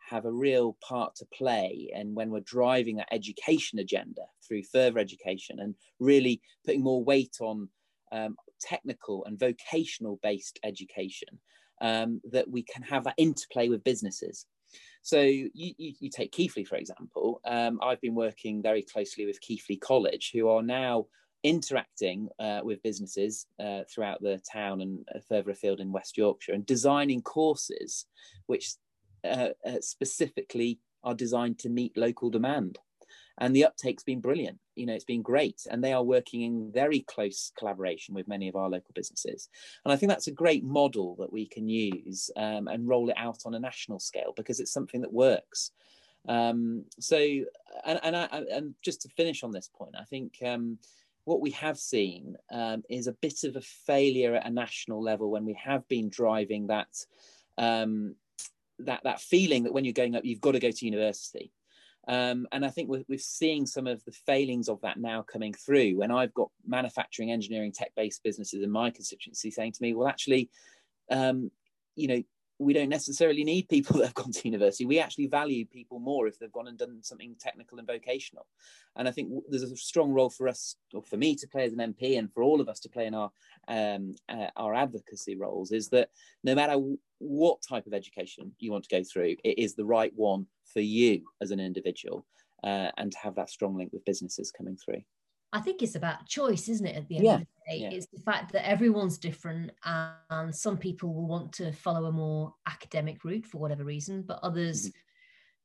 have 0.10 0.26
a 0.26 0.32
real 0.32 0.78
part 0.88 1.16
to 1.16 1.26
play 1.26 1.92
and 1.96 2.16
when 2.16 2.30
we're 2.30 2.42
driving 2.42 2.98
that 2.98 3.12
education 3.12 3.80
agenda 3.80 4.22
through 4.48 4.62
further 4.64 5.00
education 5.00 5.60
and 5.60 5.74
really 6.00 6.42
putting 6.64 6.84
more 6.84 7.04
weight 7.04 7.38
on 7.42 7.68
um, 8.12 8.36
technical 8.62 9.26
and 9.26 9.40
vocational 9.40 10.20
based 10.22 10.60
education 10.64 11.40
um, 11.82 12.22
that 12.32 12.50
we 12.50 12.64
can 12.64 12.84
have 12.84 13.04
that 13.04 13.16
interplay 13.18 13.68
with 13.68 13.84
businesses 13.84 14.46
so 15.02 15.22
you, 15.22 15.50
you, 15.54 15.94
you 16.00 16.10
take 16.10 16.32
Keighley, 16.32 16.64
for 16.64 16.78
example. 16.78 17.42
Um, 17.46 17.80
I've 17.82 18.02
been 18.02 18.16
working 18.16 18.62
very 18.62 18.82
closely 18.82 19.26
with 19.26 19.40
Keighley 19.40 19.78
College, 19.78 20.32
who 20.34 20.50
are 20.50 20.64
now 20.64 21.06
interacting 21.46 22.28
uh, 22.40 22.62
with 22.64 22.82
businesses 22.82 23.46
uh, 23.60 23.82
throughout 23.94 24.20
the 24.20 24.42
town 24.52 24.82
and 24.82 25.08
uh, 25.14 25.20
further 25.30 25.52
afield 25.52 25.80
in 25.80 25.92
West 25.92 26.18
Yorkshire 26.18 26.54
and 26.54 26.66
designing 26.66 27.22
courses 27.22 28.08
which 28.48 28.74
uh, 29.24 29.50
uh, 29.64 29.80
specifically 29.80 30.80
are 31.04 31.14
designed 31.14 31.60
to 31.60 31.70
meet 31.70 31.96
local 31.96 32.32
demand 32.32 32.80
and 33.38 33.56
the 33.56 33.66
uptake's 33.66 34.04
been 34.04 34.22
brilliant. 34.22 34.60
You 34.76 34.86
know 34.86 34.94
it's 34.94 35.06
been 35.06 35.22
great. 35.22 35.66
And 35.70 35.84
they 35.84 35.94
are 35.94 36.04
working 36.04 36.42
in 36.42 36.72
very 36.72 37.02
close 37.02 37.52
collaboration 37.58 38.16
with 38.16 38.28
many 38.28 38.48
of 38.48 38.56
our 38.56 38.70
local 38.70 38.92
businesses. 38.94 39.50
And 39.84 39.92
i 39.94 39.96
think 39.96 40.10
that's 40.10 40.28
a 40.28 40.32
great 40.32 40.64
model 40.64 41.16
that 41.20 41.34
we 41.34 41.46
can 41.46 41.68
use 41.68 42.30
um, 42.38 42.68
and 42.68 42.88
roll 42.88 43.10
it 43.10 43.18
out 43.18 43.40
on 43.46 43.54
a 43.54 43.60
national 43.60 44.00
scale 44.00 44.34
because 44.36 44.60
it's 44.60 44.74
something 44.74 45.02
that 45.02 45.14
works. 45.14 45.72
Um, 46.28 46.86
so 47.00 47.18
and 47.18 48.00
and, 48.04 48.16
I, 48.16 48.26
and 48.52 48.74
just 48.82 49.02
to 49.04 49.10
finish 49.10 49.44
on 49.44 49.52
this 49.52 49.70
point 49.78 49.96
i 49.96 50.04
think 50.06 50.38
um, 50.44 50.80
what 51.26 51.42
we 51.42 51.52
have 51.52 51.78
seen 51.78 52.36
um, 52.52 52.84
is 52.90 53.08
a 53.08 53.14
bit 53.14 53.44
of 53.44 53.56
a 53.56 53.62
failure 53.62 54.36
at 54.36 54.48
a 54.48 54.50
national 54.50 55.04
level 55.04 55.30
when 55.30 55.46
we 55.46 55.54
have 55.54 55.88
been 55.88 56.10
driving 56.10 56.68
that 56.68 56.88
um, 57.58 58.16
that 58.80 59.02
that 59.04 59.22
feeling 59.22 59.64
that 59.64 59.74
when 59.74 59.86
you're 59.86 59.94
going 59.94 60.16
up 60.16 60.26
you've 60.26 60.42
got 60.42 60.54
to 60.54 60.60
go 60.60 60.72
to 60.72 60.86
university 60.86 61.52
um, 62.08 62.48
and 62.52 62.66
I 62.66 62.70
think 62.70 62.90
we're, 62.90 63.04
we're 63.08 63.18
seeing 63.18 63.66
some 63.66 63.88
of 63.88 64.04
the 64.06 64.12
failings 64.12 64.70
of 64.70 64.82
that 64.82 65.00
now 65.00 65.22
coming 65.22 65.54
through. 65.54 65.98
When 65.98 66.12
I've 66.12 66.34
got 66.34 66.52
manufacturing, 66.66 67.32
engineering, 67.32 67.72
tech-based 67.72 68.24
businesses 68.24 68.64
in 68.64 68.72
my 68.72 68.92
constituency 68.92 69.52
saying 69.52 69.74
to 69.74 69.82
me, 69.82 69.94
"Well, 69.94 70.08
actually, 70.08 70.50
um, 71.10 71.52
you 71.96 72.08
know, 72.08 72.24
we 72.58 72.74
don't 72.74 72.90
necessarily 72.90 73.44
need 73.44 73.68
people 73.68 73.98
that 73.98 74.06
have 74.06 74.14
gone 74.14 74.32
to 74.32 74.48
university. 74.48 74.86
We 74.86 75.00
actually 75.00 75.28
value 75.28 75.66
people 75.66 76.00
more 76.00 76.28
if 76.28 76.40
they've 76.40 76.52
gone 76.52 76.68
and 76.68 76.78
done 76.78 77.00
something 77.02 77.36
technical 77.40 77.80
and 77.80 77.88
vocational. 77.88 78.48
And 78.96 79.08
I 79.08 79.12
think 79.12 79.32
there's 79.50 79.64
a 79.64 79.76
strong 79.76 80.12
role 80.12 80.30
for 80.30 80.48
us, 80.48 80.76
or 80.94 81.04
for 81.04 81.18
me 81.18 81.36
to 81.36 81.48
play 81.48 81.66
as 81.66 81.74
an 81.74 81.80
MP, 81.94 82.18
and 82.18 82.32
for 82.32 82.44
all 82.44 82.62
of 82.62 82.70
us 82.70 82.80
to 82.82 82.90
play 82.90 83.08
in 83.08 83.14
our 83.14 83.32
um, 83.68 84.16
uh, 84.30 84.48
our 84.56 84.74
advocacy 84.74 85.36
roles. 85.36 85.72
Is 85.72 85.90
that 85.90 86.10
no 86.44 86.56
matter 86.56 86.80
what 87.20 87.62
type 87.68 87.88
of 87.88 87.94
education 87.94 88.54
you 88.60 88.72
want 88.72 88.86
to 88.86 88.96
go 88.96 89.04
through, 89.04 89.36
it 89.44 89.60
is 89.60 89.76
the 89.76 89.86
right 89.86 90.14
one 90.16 90.48
for 90.74 90.82
you 90.82 91.24
as 91.42 91.52
an 91.52 91.60
individual 91.60 92.26
uh, 92.64 92.92
and 92.98 93.12
to 93.12 93.18
have 93.20 93.36
that 93.36 93.50
strong 93.50 93.76
link 93.78 93.92
with 93.94 94.06
businesses 94.06 94.52
coming 94.52 94.78
through. 94.78 95.02
I 95.56 95.62
think 95.62 95.82
it's 95.82 95.96
about 95.96 96.28
choice, 96.28 96.68
isn't 96.68 96.86
it? 96.86 96.98
At 96.98 97.08
the 97.08 97.16
end 97.16 97.26
yeah. 97.26 97.34
of 97.36 97.40
the 97.40 97.46
day, 97.72 97.78
yeah. 97.78 97.90
it's 97.92 98.08
the 98.08 98.20
fact 98.20 98.52
that 98.52 98.68
everyone's 98.68 99.18
different, 99.18 99.72
and 99.86 100.54
some 100.54 100.78
people 100.78 101.14
will 101.14 101.28
want 101.28 101.54
to 101.54 101.72
follow 101.72 102.06
a 102.06 102.12
more 102.12 102.54
academic 102.68 103.24
route 103.24 103.46
for 103.46 103.60
whatever 103.60 103.86
reason, 103.86 104.22
but 104.22 104.40
others 104.44 104.88
mm-hmm. 104.88 105.00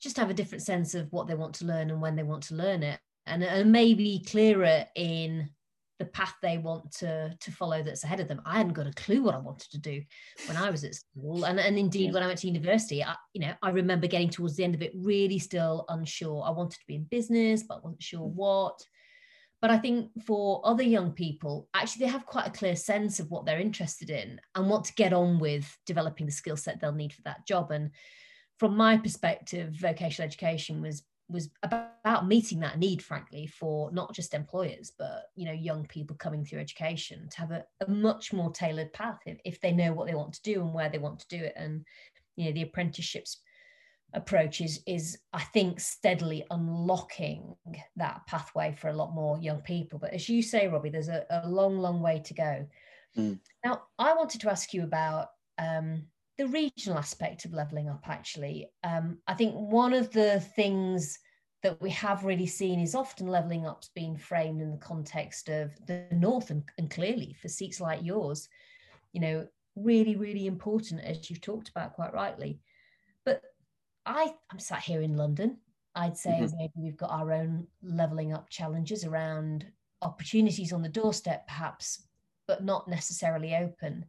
just 0.00 0.16
have 0.16 0.30
a 0.30 0.34
different 0.34 0.62
sense 0.62 0.94
of 0.94 1.12
what 1.12 1.26
they 1.26 1.34
want 1.34 1.54
to 1.56 1.64
learn 1.64 1.90
and 1.90 2.00
when 2.00 2.14
they 2.14 2.22
want 2.22 2.44
to 2.44 2.54
learn 2.54 2.84
it, 2.84 3.00
and, 3.26 3.42
and 3.42 3.72
maybe 3.72 4.24
clearer 4.26 4.86
in 4.94 5.50
the 5.98 6.06
path 6.06 6.34
they 6.40 6.56
want 6.56 6.90
to 6.92 7.36
to 7.40 7.50
follow 7.50 7.82
that's 7.82 8.04
ahead 8.04 8.20
of 8.20 8.28
them. 8.28 8.40
I 8.46 8.58
hadn't 8.58 8.72
got 8.74 8.86
a 8.86 8.92
clue 8.92 9.22
what 9.22 9.34
I 9.34 9.38
wanted 9.38 9.70
to 9.72 9.78
do 9.78 10.00
when 10.46 10.56
I 10.56 10.70
was 10.70 10.84
at 10.84 10.94
school, 10.94 11.44
and 11.44 11.58
and 11.58 11.76
indeed 11.76 12.06
yeah. 12.06 12.12
when 12.12 12.22
I 12.22 12.28
went 12.28 12.38
to 12.38 12.46
university, 12.46 13.02
I, 13.02 13.16
you 13.34 13.40
know, 13.40 13.54
I 13.60 13.70
remember 13.70 14.06
getting 14.06 14.30
towards 14.30 14.54
the 14.54 14.62
end 14.62 14.76
of 14.76 14.82
it 14.82 14.92
really 14.94 15.40
still 15.40 15.84
unsure. 15.88 16.44
I 16.46 16.50
wanted 16.50 16.78
to 16.78 16.86
be 16.86 16.94
in 16.94 17.04
business, 17.10 17.64
but 17.64 17.78
I 17.78 17.80
wasn't 17.80 18.02
sure 18.02 18.28
mm. 18.28 18.34
what. 18.34 18.80
But 19.60 19.70
I 19.70 19.78
think 19.78 20.10
for 20.24 20.62
other 20.64 20.82
young 20.82 21.12
people, 21.12 21.68
actually, 21.74 22.06
they 22.06 22.12
have 22.12 22.24
quite 22.24 22.46
a 22.46 22.52
clear 22.52 22.76
sense 22.76 23.20
of 23.20 23.30
what 23.30 23.44
they're 23.44 23.60
interested 23.60 24.08
in 24.08 24.40
and 24.54 24.70
want 24.70 24.86
to 24.86 24.94
get 24.94 25.12
on 25.12 25.38
with 25.38 25.76
developing 25.84 26.26
the 26.26 26.32
skill 26.32 26.56
set 26.56 26.80
they'll 26.80 26.92
need 26.92 27.12
for 27.12 27.22
that 27.22 27.46
job. 27.46 27.70
And 27.70 27.90
from 28.58 28.76
my 28.76 28.96
perspective, 28.96 29.72
vocational 29.72 30.26
education 30.26 30.80
was 30.80 31.02
was 31.30 31.48
about 31.62 32.26
meeting 32.26 32.60
that 32.60 32.78
need 32.78 33.00
frankly 33.00 33.46
for 33.46 33.90
not 33.92 34.12
just 34.12 34.34
employers 34.34 34.92
but 34.98 35.26
you 35.36 35.46
know 35.46 35.52
young 35.52 35.86
people 35.86 36.16
coming 36.16 36.44
through 36.44 36.58
education 36.58 37.28
to 37.30 37.38
have 37.38 37.52
a, 37.52 37.64
a, 37.86 37.88
much 37.88 38.32
more 38.32 38.50
tailored 38.50 38.92
path 38.92 39.20
if, 39.26 39.38
if 39.44 39.60
they 39.60 39.70
know 39.70 39.92
what 39.92 40.08
they 40.08 40.14
want 40.14 40.32
to 40.32 40.42
do 40.42 40.60
and 40.60 40.74
where 40.74 40.88
they 40.88 40.98
want 40.98 41.20
to 41.20 41.28
do 41.28 41.36
it 41.36 41.52
and 41.56 41.84
you 42.36 42.46
know 42.46 42.52
the 42.52 42.62
apprenticeships 42.62 43.42
approach 44.14 44.60
is 44.60 44.80
is 44.86 45.18
i 45.32 45.40
think 45.40 45.78
steadily 45.80 46.44
unlocking 46.50 47.54
that 47.96 48.20
pathway 48.26 48.74
for 48.76 48.88
a 48.88 48.92
lot 48.92 49.14
more 49.14 49.38
young 49.38 49.60
people. 49.60 49.98
But 49.98 50.12
as 50.12 50.28
you 50.28 50.42
say 50.42 50.68
robbie 50.68 50.90
there's 50.90 51.08
a, 51.08 51.24
a 51.30 51.48
long 51.48 51.78
long 51.78 52.00
way 52.00 52.20
to 52.24 52.34
go. 52.34 52.66
Mm. 53.16 53.40
now 53.64 53.82
i 53.98 54.14
wanted 54.14 54.40
to 54.42 54.50
ask 54.50 54.72
you 54.72 54.84
about 54.84 55.28
um, 55.58 56.04
the 56.38 56.46
regional 56.46 56.96
aspect 56.96 57.44
of 57.44 57.52
leveling 57.52 57.88
up 57.88 58.04
actually. 58.08 58.70
Um, 58.84 59.18
i 59.26 59.34
think 59.34 59.54
one 59.54 59.92
of 59.92 60.10
the 60.10 60.40
things 60.40 61.18
that 61.62 61.80
we 61.82 61.90
have 61.90 62.24
really 62.24 62.46
seen 62.46 62.80
is 62.80 62.94
often 62.94 63.26
leveling 63.26 63.66
up's 63.66 63.88
been 63.88 64.16
framed 64.16 64.62
in 64.62 64.70
the 64.70 64.78
context 64.78 65.48
of 65.48 65.72
the 65.86 66.06
north 66.12 66.50
and, 66.50 66.62
and 66.78 66.90
clearly 66.90 67.36
for 67.40 67.48
seats 67.48 67.80
like 67.80 68.02
yours 68.02 68.48
you 69.12 69.20
know 69.20 69.46
really 69.76 70.16
really 70.16 70.46
important 70.46 71.00
as 71.02 71.28
you've 71.28 71.40
talked 71.40 71.68
about 71.68 71.94
quite 71.94 72.12
rightly 72.14 72.60
i 74.06 74.32
i'm 74.50 74.58
sat 74.58 74.82
here 74.82 75.02
in 75.02 75.16
london 75.16 75.56
i'd 75.96 76.16
say 76.16 76.30
mm-hmm. 76.30 76.56
maybe 76.56 76.72
we've 76.76 76.96
got 76.96 77.10
our 77.10 77.32
own 77.32 77.66
leveling 77.82 78.32
up 78.32 78.48
challenges 78.48 79.04
around 79.04 79.66
opportunities 80.02 80.72
on 80.72 80.82
the 80.82 80.88
doorstep 80.88 81.46
perhaps 81.46 82.02
but 82.50 82.64
not 82.64 82.88
necessarily 82.88 83.54
open. 83.54 84.04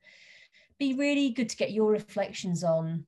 Be 0.79 0.95
really 0.95 1.29
good 1.29 1.47
to 1.49 1.55
get 1.55 1.73
your 1.73 1.91
reflections 1.91 2.63
on 2.63 3.05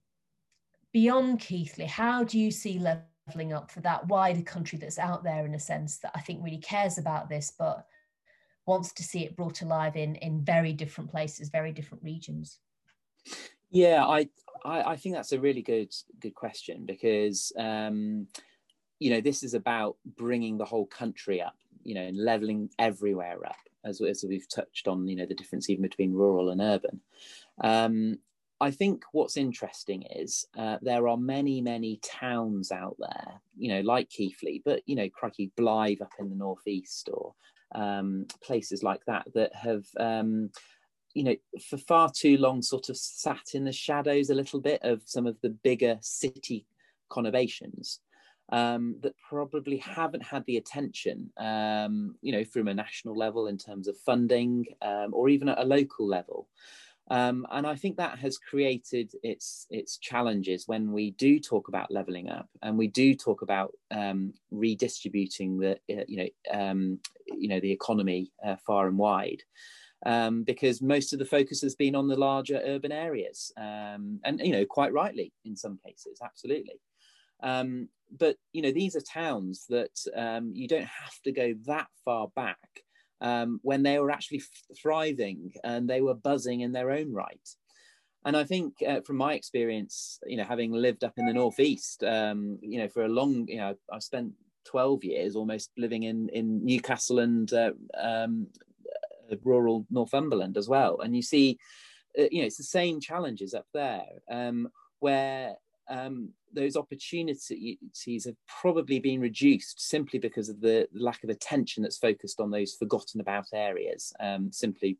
beyond 0.91 1.39
Keighley. 1.39 1.85
How 1.85 2.23
do 2.23 2.37
you 2.37 2.51
see 2.51 2.77
levelling 2.77 3.51
up 3.51 3.71
for 3.71 3.79
that 3.79 4.07
wider 4.07 4.43
country 4.43 4.77
that's 4.77 4.99
out 4.99 5.23
there 5.23 5.43
in 5.47 5.55
a 5.55 5.59
sense 5.59 5.97
that 5.97 6.11
I 6.13 6.19
think 6.19 6.43
really 6.43 6.59
cares 6.59 6.99
about 6.99 7.29
this, 7.29 7.51
but 7.57 7.83
wants 8.67 8.93
to 8.93 9.03
see 9.03 9.25
it 9.25 9.35
brought 9.35 9.63
alive 9.63 9.95
in 9.95 10.17
in 10.17 10.45
very 10.45 10.71
different 10.71 11.09
places, 11.09 11.49
very 11.49 11.71
different 11.71 12.03
regions? 12.03 12.59
Yeah, 13.73 14.05
I 14.05 14.29
I, 14.63 14.91
I 14.91 14.95
think 14.97 15.15
that's 15.15 15.31
a 15.31 15.39
really 15.39 15.63
good 15.63 15.93
good 16.21 16.35
question 16.35 16.85
because 16.85 17.51
um, 17.57 18.27
you 18.99 19.09
know 19.09 19.19
this 19.19 19.43
is 19.43 19.55
about 19.55 19.97
bringing 20.15 20.57
the 20.57 20.65
whole 20.65 20.85
country 20.85 21.41
up, 21.41 21.55
you 21.83 21.95
know, 21.95 22.03
and 22.03 22.17
leveling 22.17 22.69
everywhere 22.79 23.39
up, 23.45 23.57
as, 23.83 23.99
as 24.01 24.23
we've 24.27 24.47
touched 24.47 24.87
on, 24.87 25.07
you 25.07 25.15
know, 25.15 25.25
the 25.25 25.35
difference 25.35 25.69
even 25.69 25.81
between 25.81 26.13
rural 26.13 26.51
and 26.51 26.61
urban. 26.61 27.01
Um, 27.63 28.19
I 28.61 28.71
think 28.71 29.03
what's 29.11 29.37
interesting 29.37 30.03
is 30.03 30.45
uh, 30.57 30.77
there 30.81 31.07
are 31.07 31.17
many, 31.17 31.59
many 31.59 31.99
towns 32.03 32.71
out 32.71 32.95
there, 32.99 33.41
you 33.57 33.69
know, 33.69 33.81
like 33.81 34.09
Keighley, 34.09 34.61
but 34.63 34.83
you 34.85 34.95
know, 34.95 35.09
crikey, 35.09 35.51
Blyth 35.57 36.01
up 36.01 36.11
in 36.19 36.29
the 36.29 36.35
northeast, 36.35 37.09
or 37.11 37.33
um, 37.73 38.27
places 38.43 38.83
like 38.83 39.03
that 39.07 39.27
that 39.33 39.53
have 39.55 39.85
um, 39.99 40.51
you 41.13 41.23
know, 41.23 41.35
for 41.69 41.77
far 41.77 42.11
too 42.11 42.37
long, 42.37 42.61
sort 42.61 42.89
of 42.89 42.97
sat 42.97 43.53
in 43.53 43.63
the 43.63 43.71
shadows 43.71 44.29
a 44.29 44.35
little 44.35 44.59
bit 44.59 44.81
of 44.83 45.01
some 45.05 45.27
of 45.27 45.37
the 45.41 45.49
bigger 45.49 45.97
city 46.01 46.65
conurbations 47.11 47.99
um, 48.51 48.95
that 49.01 49.15
probably 49.29 49.77
haven't 49.77 50.23
had 50.23 50.45
the 50.45 50.57
attention, 50.57 51.31
um, 51.37 52.15
you 52.21 52.31
know, 52.31 52.43
from 52.43 52.67
a 52.67 52.73
national 52.73 53.15
level 53.15 53.47
in 53.47 53.57
terms 53.57 53.87
of 53.87 53.97
funding 53.97 54.65
um, 54.81 55.13
or 55.13 55.29
even 55.29 55.49
at 55.49 55.59
a 55.59 55.65
local 55.65 56.07
level. 56.07 56.47
Um, 57.11 57.45
and 57.51 57.67
I 57.67 57.75
think 57.75 57.97
that 57.97 58.17
has 58.19 58.37
created 58.37 59.11
its 59.23 59.67
its 59.69 59.97
challenges 59.97 60.67
when 60.67 60.93
we 60.93 61.11
do 61.11 61.37
talk 61.37 61.67
about 61.67 61.91
leveling 61.91 62.29
up 62.29 62.47
and 62.61 62.77
we 62.77 62.87
do 62.87 63.13
talk 63.13 63.41
about 63.41 63.73
um, 63.91 64.33
redistributing 64.51 65.57
the 65.57 65.73
uh, 65.91 66.05
you 66.07 66.17
know 66.17 66.57
um, 66.57 66.99
you 67.27 67.49
know 67.49 67.59
the 67.59 67.71
economy 67.71 68.31
uh, 68.45 68.55
far 68.65 68.87
and 68.87 68.97
wide 68.97 69.43
um, 70.05 70.43
because 70.43 70.81
most 70.81 71.13
of 71.13 71.19
the 71.19 71.25
focus 71.25 71.61
has 71.61 71.75
been 71.75 71.95
on 71.95 72.07
the 72.07 72.15
larger 72.15 72.61
urban 72.65 72.91
areas, 72.91 73.51
um, 73.57 74.19
and 74.23 74.39
you 74.39 74.51
know, 74.51 74.65
quite 74.65 74.93
rightly 74.93 75.33
in 75.45 75.55
some 75.55 75.79
cases, 75.85 76.19
absolutely. 76.23 76.79
Um, 77.41 77.89
but 78.17 78.37
you 78.51 78.61
know, 78.61 78.71
these 78.71 78.95
are 78.95 79.01
towns 79.01 79.65
that 79.69 79.97
um, 80.15 80.51
you 80.53 80.67
don't 80.67 80.85
have 80.85 81.21
to 81.23 81.31
go 81.31 81.53
that 81.65 81.87
far 82.05 82.27
back 82.35 82.57
um, 83.21 83.59
when 83.63 83.83
they 83.83 83.99
were 83.99 84.11
actually 84.11 84.43
thriving 84.81 85.53
and 85.63 85.89
they 85.89 86.01
were 86.01 86.13
buzzing 86.13 86.61
in 86.61 86.71
their 86.71 86.91
own 86.91 87.11
right. 87.11 87.49
And 88.25 88.37
I 88.37 88.43
think, 88.45 88.75
uh, 88.87 89.01
from 89.01 89.17
my 89.17 89.33
experience, 89.33 90.19
you 90.25 90.37
know, 90.37 90.45
having 90.45 90.71
lived 90.71 91.03
up 91.03 91.13
in 91.17 91.25
the 91.25 91.33
northeast, 91.33 92.03
um, 92.03 92.57
you 92.61 92.79
know, 92.79 92.87
for 92.87 93.03
a 93.03 93.09
long, 93.09 93.45
you 93.47 93.57
know, 93.57 93.75
I 93.91 93.99
spent 93.99 94.31
12 94.65 95.03
years 95.03 95.35
almost 95.35 95.71
living 95.77 96.03
in 96.03 96.29
in 96.29 96.65
Newcastle 96.65 97.19
and 97.19 97.51
uh, 97.51 97.71
um, 98.01 98.47
rural 99.43 99.85
Northumberland 99.89 100.57
as 100.57 100.67
well. 100.67 101.01
And 101.01 101.15
you 101.15 101.21
see, 101.21 101.57
uh, 102.17 102.25
you 102.31 102.41
know, 102.41 102.45
it's 102.45 102.57
the 102.57 102.63
same 102.63 102.99
challenges 102.99 103.53
up 103.53 103.65
there 103.73 104.05
um, 104.29 104.69
where 104.99 105.55
um, 105.89 106.29
those 106.53 106.77
opportunities 106.77 108.25
have 108.25 108.35
probably 108.47 108.99
been 108.99 109.19
reduced 109.19 109.81
simply 109.81 110.19
because 110.19 110.49
of 110.49 110.61
the 110.61 110.87
lack 110.93 111.23
of 111.23 111.29
attention 111.29 111.83
that's 111.83 111.97
focused 111.97 112.39
on 112.39 112.51
those 112.51 112.73
forgotten 112.73 113.19
about 113.19 113.45
areas, 113.53 114.13
um, 114.19 114.51
simply 114.51 114.97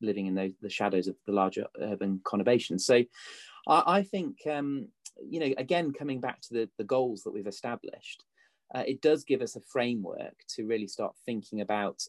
living 0.00 0.26
in 0.26 0.34
those, 0.34 0.52
the 0.60 0.70
shadows 0.70 1.08
of 1.08 1.16
the 1.26 1.32
larger 1.32 1.66
urban 1.80 2.20
conurbations. 2.24 2.80
So 2.80 3.04
I, 3.68 3.82
I 3.98 4.02
think, 4.02 4.38
um, 4.50 4.88
you 5.22 5.40
know, 5.40 5.54
again, 5.58 5.92
coming 5.92 6.20
back 6.20 6.40
to 6.42 6.54
the, 6.54 6.70
the 6.78 6.84
goals 6.84 7.22
that 7.22 7.32
we've 7.32 7.46
established, 7.46 8.24
uh, 8.74 8.82
it 8.86 9.00
does 9.00 9.24
give 9.24 9.42
us 9.42 9.56
a 9.56 9.60
framework 9.60 10.34
to 10.48 10.66
really 10.66 10.88
start 10.88 11.14
thinking 11.24 11.60
about 11.60 12.02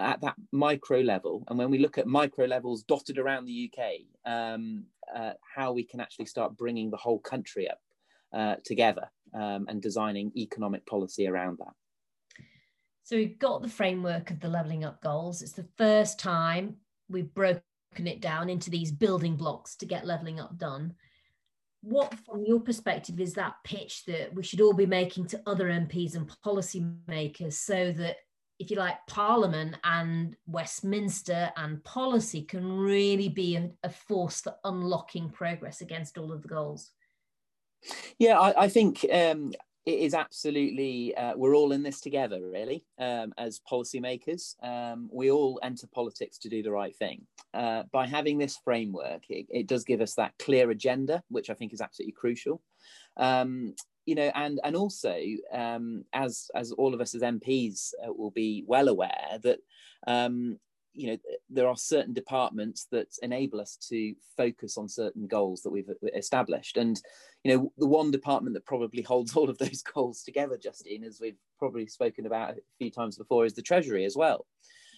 at 0.00 0.20
that 0.22 0.36
micro 0.52 1.00
level, 1.00 1.44
and 1.48 1.58
when 1.58 1.70
we 1.70 1.78
look 1.78 1.98
at 1.98 2.06
micro 2.06 2.46
levels 2.46 2.82
dotted 2.82 3.18
around 3.18 3.44
the 3.44 3.70
UK, 3.70 4.30
um, 4.30 4.84
uh, 5.14 5.32
how 5.54 5.72
we 5.72 5.84
can 5.84 6.00
actually 6.00 6.26
start 6.26 6.56
bringing 6.56 6.90
the 6.90 6.96
whole 6.96 7.18
country 7.18 7.68
up 7.68 7.80
uh, 8.32 8.56
together 8.64 9.10
um, 9.34 9.66
and 9.68 9.82
designing 9.82 10.32
economic 10.36 10.86
policy 10.86 11.26
around 11.26 11.58
that. 11.58 11.74
So 13.02 13.16
we've 13.16 13.38
got 13.38 13.62
the 13.62 13.68
framework 13.68 14.30
of 14.30 14.40
the 14.40 14.48
levelling 14.48 14.84
up 14.84 15.02
goals. 15.02 15.42
It's 15.42 15.52
the 15.52 15.68
first 15.76 16.20
time 16.20 16.76
we've 17.08 17.32
broken 17.34 17.62
it 18.04 18.20
down 18.20 18.48
into 18.48 18.70
these 18.70 18.92
building 18.92 19.36
blocks 19.36 19.74
to 19.76 19.86
get 19.86 20.06
levelling 20.06 20.38
up 20.38 20.56
done. 20.56 20.94
What, 21.82 22.14
from 22.26 22.44
your 22.44 22.60
perspective, 22.60 23.18
is 23.18 23.34
that 23.34 23.54
pitch 23.64 24.04
that 24.04 24.32
we 24.34 24.42
should 24.42 24.60
all 24.60 24.74
be 24.74 24.86
making 24.86 25.26
to 25.28 25.42
other 25.46 25.70
MPs 25.70 26.14
and 26.14 26.30
policymakers 26.44 27.54
so 27.54 27.90
that 27.92 28.16
if 28.60 28.70
you 28.70 28.76
like, 28.76 28.98
Parliament 29.08 29.76
and 29.84 30.36
Westminster 30.46 31.50
and 31.56 31.82
policy 31.82 32.42
can 32.42 32.70
really 32.70 33.30
be 33.30 33.56
a, 33.56 33.70
a 33.82 33.90
force 33.90 34.42
for 34.42 34.54
unlocking 34.64 35.30
progress 35.30 35.80
against 35.80 36.18
all 36.18 36.30
of 36.30 36.42
the 36.42 36.48
goals. 36.48 36.90
Yeah, 38.18 38.38
I, 38.38 38.64
I 38.64 38.68
think 38.68 39.06
um, 39.10 39.52
it 39.86 39.98
is 39.98 40.12
absolutely, 40.12 41.16
uh, 41.16 41.32
we're 41.36 41.56
all 41.56 41.72
in 41.72 41.82
this 41.82 42.02
together, 42.02 42.38
really, 42.42 42.84
um, 42.98 43.32
as 43.38 43.60
policymakers. 43.68 44.54
Um, 44.62 45.08
we 45.10 45.30
all 45.30 45.58
enter 45.62 45.86
politics 45.86 46.36
to 46.40 46.50
do 46.50 46.62
the 46.62 46.70
right 46.70 46.94
thing. 46.94 47.26
Uh, 47.54 47.84
by 47.90 48.06
having 48.06 48.36
this 48.36 48.58
framework, 48.62 49.22
it, 49.30 49.46
it, 49.48 49.68
does 49.68 49.84
give 49.84 50.02
us 50.02 50.14
that 50.16 50.34
clear 50.38 50.70
agenda, 50.70 51.22
which 51.30 51.48
I 51.48 51.54
think 51.54 51.72
is 51.72 51.80
absolutely 51.80 52.12
crucial. 52.12 52.60
Um, 53.16 53.74
you 54.06 54.14
know, 54.14 54.30
and 54.34 54.60
and 54.64 54.76
also 54.76 55.16
um, 55.52 56.04
as 56.12 56.50
as 56.54 56.72
all 56.72 56.94
of 56.94 57.00
us 57.00 57.14
as 57.14 57.22
MPs 57.22 57.92
uh, 58.06 58.12
will 58.12 58.30
be 58.30 58.64
well 58.66 58.88
aware 58.88 59.38
that 59.42 59.58
um, 60.06 60.58
you 60.92 61.06
know 61.08 61.16
there 61.48 61.68
are 61.68 61.76
certain 61.76 62.12
departments 62.12 62.86
that 62.90 63.08
enable 63.22 63.60
us 63.60 63.76
to 63.76 64.14
focus 64.36 64.76
on 64.76 64.88
certain 64.88 65.26
goals 65.26 65.62
that 65.62 65.70
we've 65.70 65.90
established 66.14 66.76
and 66.76 67.00
you 67.44 67.52
know 67.52 67.72
the 67.78 67.86
one 67.86 68.10
department 68.10 68.54
that 68.54 68.66
probably 68.66 69.02
holds 69.02 69.36
all 69.36 69.48
of 69.48 69.58
those 69.58 69.82
goals 69.94 70.22
together 70.22 70.58
justine 70.60 71.04
as 71.04 71.20
we've 71.20 71.38
probably 71.58 71.86
spoken 71.86 72.26
about 72.26 72.50
a 72.50 72.56
few 72.78 72.90
times 72.90 73.16
before 73.16 73.44
is 73.44 73.54
the 73.54 73.62
treasury 73.62 74.04
as 74.04 74.16
well 74.16 74.46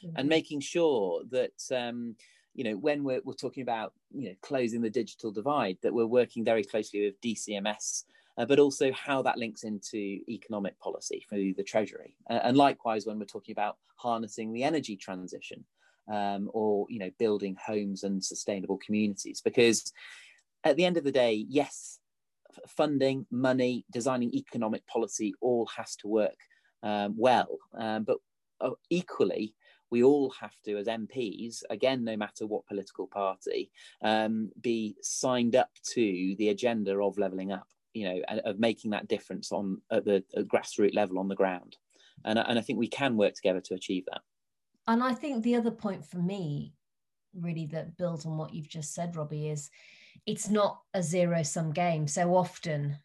mm-hmm. 0.04 0.16
and 0.16 0.28
making 0.28 0.60
sure 0.60 1.22
that 1.30 1.60
um, 1.76 2.16
you 2.54 2.64
know 2.64 2.76
when 2.76 3.04
we're, 3.04 3.20
we're 3.24 3.34
talking 3.34 3.62
about 3.62 3.92
you 4.12 4.30
know 4.30 4.34
closing 4.40 4.80
the 4.80 4.90
digital 4.90 5.30
divide 5.30 5.76
that 5.82 5.92
we're 5.92 6.06
working 6.06 6.44
very 6.44 6.64
closely 6.64 7.04
with 7.04 7.20
dcms 7.20 8.04
uh, 8.38 8.46
but 8.46 8.58
also 8.58 8.90
how 8.92 9.22
that 9.22 9.38
links 9.38 9.64
into 9.64 10.20
economic 10.28 10.78
policy 10.78 11.24
through 11.28 11.54
the 11.54 11.62
Treasury. 11.62 12.16
Uh, 12.30 12.40
and 12.42 12.56
likewise, 12.56 13.06
when 13.06 13.18
we're 13.18 13.24
talking 13.24 13.52
about 13.52 13.76
harnessing 13.96 14.52
the 14.52 14.64
energy 14.64 14.96
transition 14.96 15.64
um, 16.10 16.50
or 16.52 16.86
you 16.88 16.98
know 16.98 17.10
building 17.18 17.56
homes 17.64 18.04
and 18.04 18.24
sustainable 18.24 18.78
communities, 18.84 19.40
because 19.42 19.92
at 20.64 20.76
the 20.76 20.84
end 20.84 20.96
of 20.96 21.04
the 21.04 21.12
day, 21.12 21.44
yes, 21.48 21.98
funding, 22.68 23.26
money, 23.30 23.84
designing 23.90 24.34
economic 24.34 24.86
policy 24.86 25.34
all 25.40 25.66
has 25.76 25.96
to 25.96 26.08
work 26.08 26.36
um, 26.82 27.14
well, 27.16 27.58
um, 27.78 28.04
but 28.04 28.18
uh, 28.60 28.70
equally 28.90 29.54
we 29.90 30.02
all 30.02 30.30
have 30.40 30.54
to, 30.64 30.78
as 30.78 30.86
MPs, 30.86 31.62
again, 31.68 32.02
no 32.02 32.16
matter 32.16 32.46
what 32.46 32.66
political 32.66 33.06
party, 33.06 33.70
um, 34.02 34.50
be 34.58 34.96
signed 35.02 35.54
up 35.54 35.68
to 35.84 36.34
the 36.38 36.48
agenda 36.48 36.98
of 36.98 37.18
levelling 37.18 37.52
up 37.52 37.68
you 37.94 38.04
know, 38.04 38.22
of 38.44 38.58
making 38.58 38.90
that 38.92 39.08
difference 39.08 39.52
on 39.52 39.80
at 39.90 40.04
the 40.04 40.24
at 40.36 40.48
grassroots 40.48 40.94
level 40.94 41.18
on 41.18 41.28
the 41.28 41.34
ground. 41.36 41.76
And, 42.24 42.38
and 42.38 42.58
I 42.58 42.62
think 42.62 42.78
we 42.78 42.88
can 42.88 43.16
work 43.16 43.34
together 43.34 43.60
to 43.60 43.74
achieve 43.74 44.04
that. 44.10 44.20
And 44.86 45.02
I 45.02 45.14
think 45.14 45.42
the 45.42 45.56
other 45.56 45.70
point 45.70 46.04
for 46.04 46.18
me, 46.18 46.74
really, 47.34 47.66
that 47.66 47.96
builds 47.96 48.26
on 48.26 48.36
what 48.36 48.54
you've 48.54 48.68
just 48.68 48.94
said, 48.94 49.16
Robbie, 49.16 49.48
is 49.48 49.70
it's 50.26 50.48
not 50.48 50.80
a 50.94 51.02
zero 51.02 51.42
sum 51.42 51.72
game. 51.72 52.06
So 52.06 52.34
often 52.34 52.96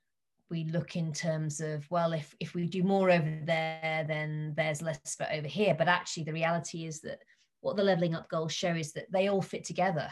we 0.50 0.66
look 0.66 0.96
in 0.96 1.12
terms 1.12 1.60
of 1.60 1.90
well 1.92 2.14
if 2.14 2.34
if 2.40 2.54
we 2.54 2.66
do 2.66 2.84
more 2.84 3.12
over 3.12 3.40
there 3.44 4.06
then 4.08 4.54
there's 4.56 4.82
less 4.82 5.16
for 5.16 5.28
over 5.32 5.48
here 5.48 5.76
but 5.78 5.88
actually 5.88 6.24
the 6.24 6.34
reality 6.34 6.86
is 6.86 7.02
that 7.02 7.20
what 7.62 7.76
the 7.76 7.84
leveling 7.84 8.16
up 8.16 8.30
goals 8.30 8.54
show 8.54 8.74
is 8.74 8.94
that 8.94 9.12
they 9.12 9.28
all 9.28 9.42
fit 9.42 9.64
together 9.64 10.10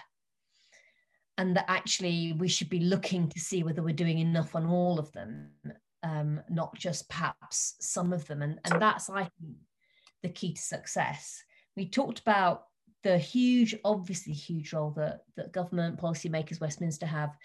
and 1.38 1.56
that 1.56 1.66
actually 1.68 2.34
we 2.34 2.48
should 2.48 2.70
be 2.70 2.80
looking 2.80 3.30
to 3.30 3.40
see 3.40 3.64
whether 3.64 3.84
we're 3.84 3.94
doing 3.94 4.20
enough 4.20 4.56
on 4.56 4.66
all 4.66 5.00
of 5.00 5.12
them, 5.12 5.50
um, 6.04 6.42
not 6.50 6.74
just 6.76 7.10
perhaps 7.10 7.76
some 7.80 8.14
of 8.14 8.26
them. 8.28 8.42
And, 8.42 8.60
and 8.64 8.82
that's, 8.82 9.10
I 9.10 9.24
think, 9.24 9.58
the 10.24 10.30
key 10.30 10.54
to 10.54 10.62
success. 10.62 11.44
We 11.76 11.88
talked 11.88 12.20
about 12.20 12.66
the 13.04 13.18
huge, 13.18 13.76
obviously 13.84 14.34
huge 14.34 14.74
role 14.74 14.92
that, 14.92 15.22
that 15.36 15.52
government 15.52 16.00
policymakers, 16.00 16.62
Westminster 16.62 17.06
have. 17.06 17.36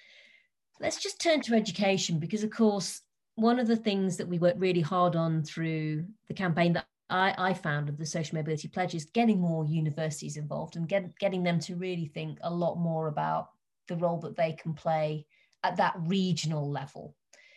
Let's 0.81 1.03
just 1.03 1.21
turn 1.21 1.41
to 1.43 1.55
education 1.55 2.19
because, 2.19 2.45
of 2.45 2.51
course, 2.51 3.03
one 3.35 3.59
of 3.59 3.67
the 3.67 3.77
things 3.77 4.17
that 4.17 4.29
we 4.29 4.39
worked 4.39 4.61
really 4.61 4.81
hard 4.81 5.17
on 5.17 5.43
through 5.43 6.05
the 6.29 6.35
campaign 6.35 6.73
that 6.75 6.87
I, 7.11 7.35
I 7.37 7.55
found 7.55 7.89
of 7.89 7.99
the 7.99 8.07
social 8.07 8.37
mobility 8.37 8.69
pledge 8.69 8.95
is 8.95 9.05
getting 9.05 9.41
more 9.41 9.65
universities 9.65 10.37
involved 10.37 10.77
and 10.77 10.89
get, 10.89 11.19
getting 11.19 11.43
them 11.43 11.59
to 11.61 11.75
really 11.75 12.07
think 12.07 12.39
a 12.43 12.55
lot 12.55 12.77
more 12.77 13.09
about 13.09 13.51
the 13.91 13.97
role 13.97 14.19
that 14.21 14.37
they 14.37 14.53
can 14.53 14.73
play 14.73 15.27
at 15.63 15.77
that 15.77 15.95
regional 15.99 16.71
level. 16.71 17.15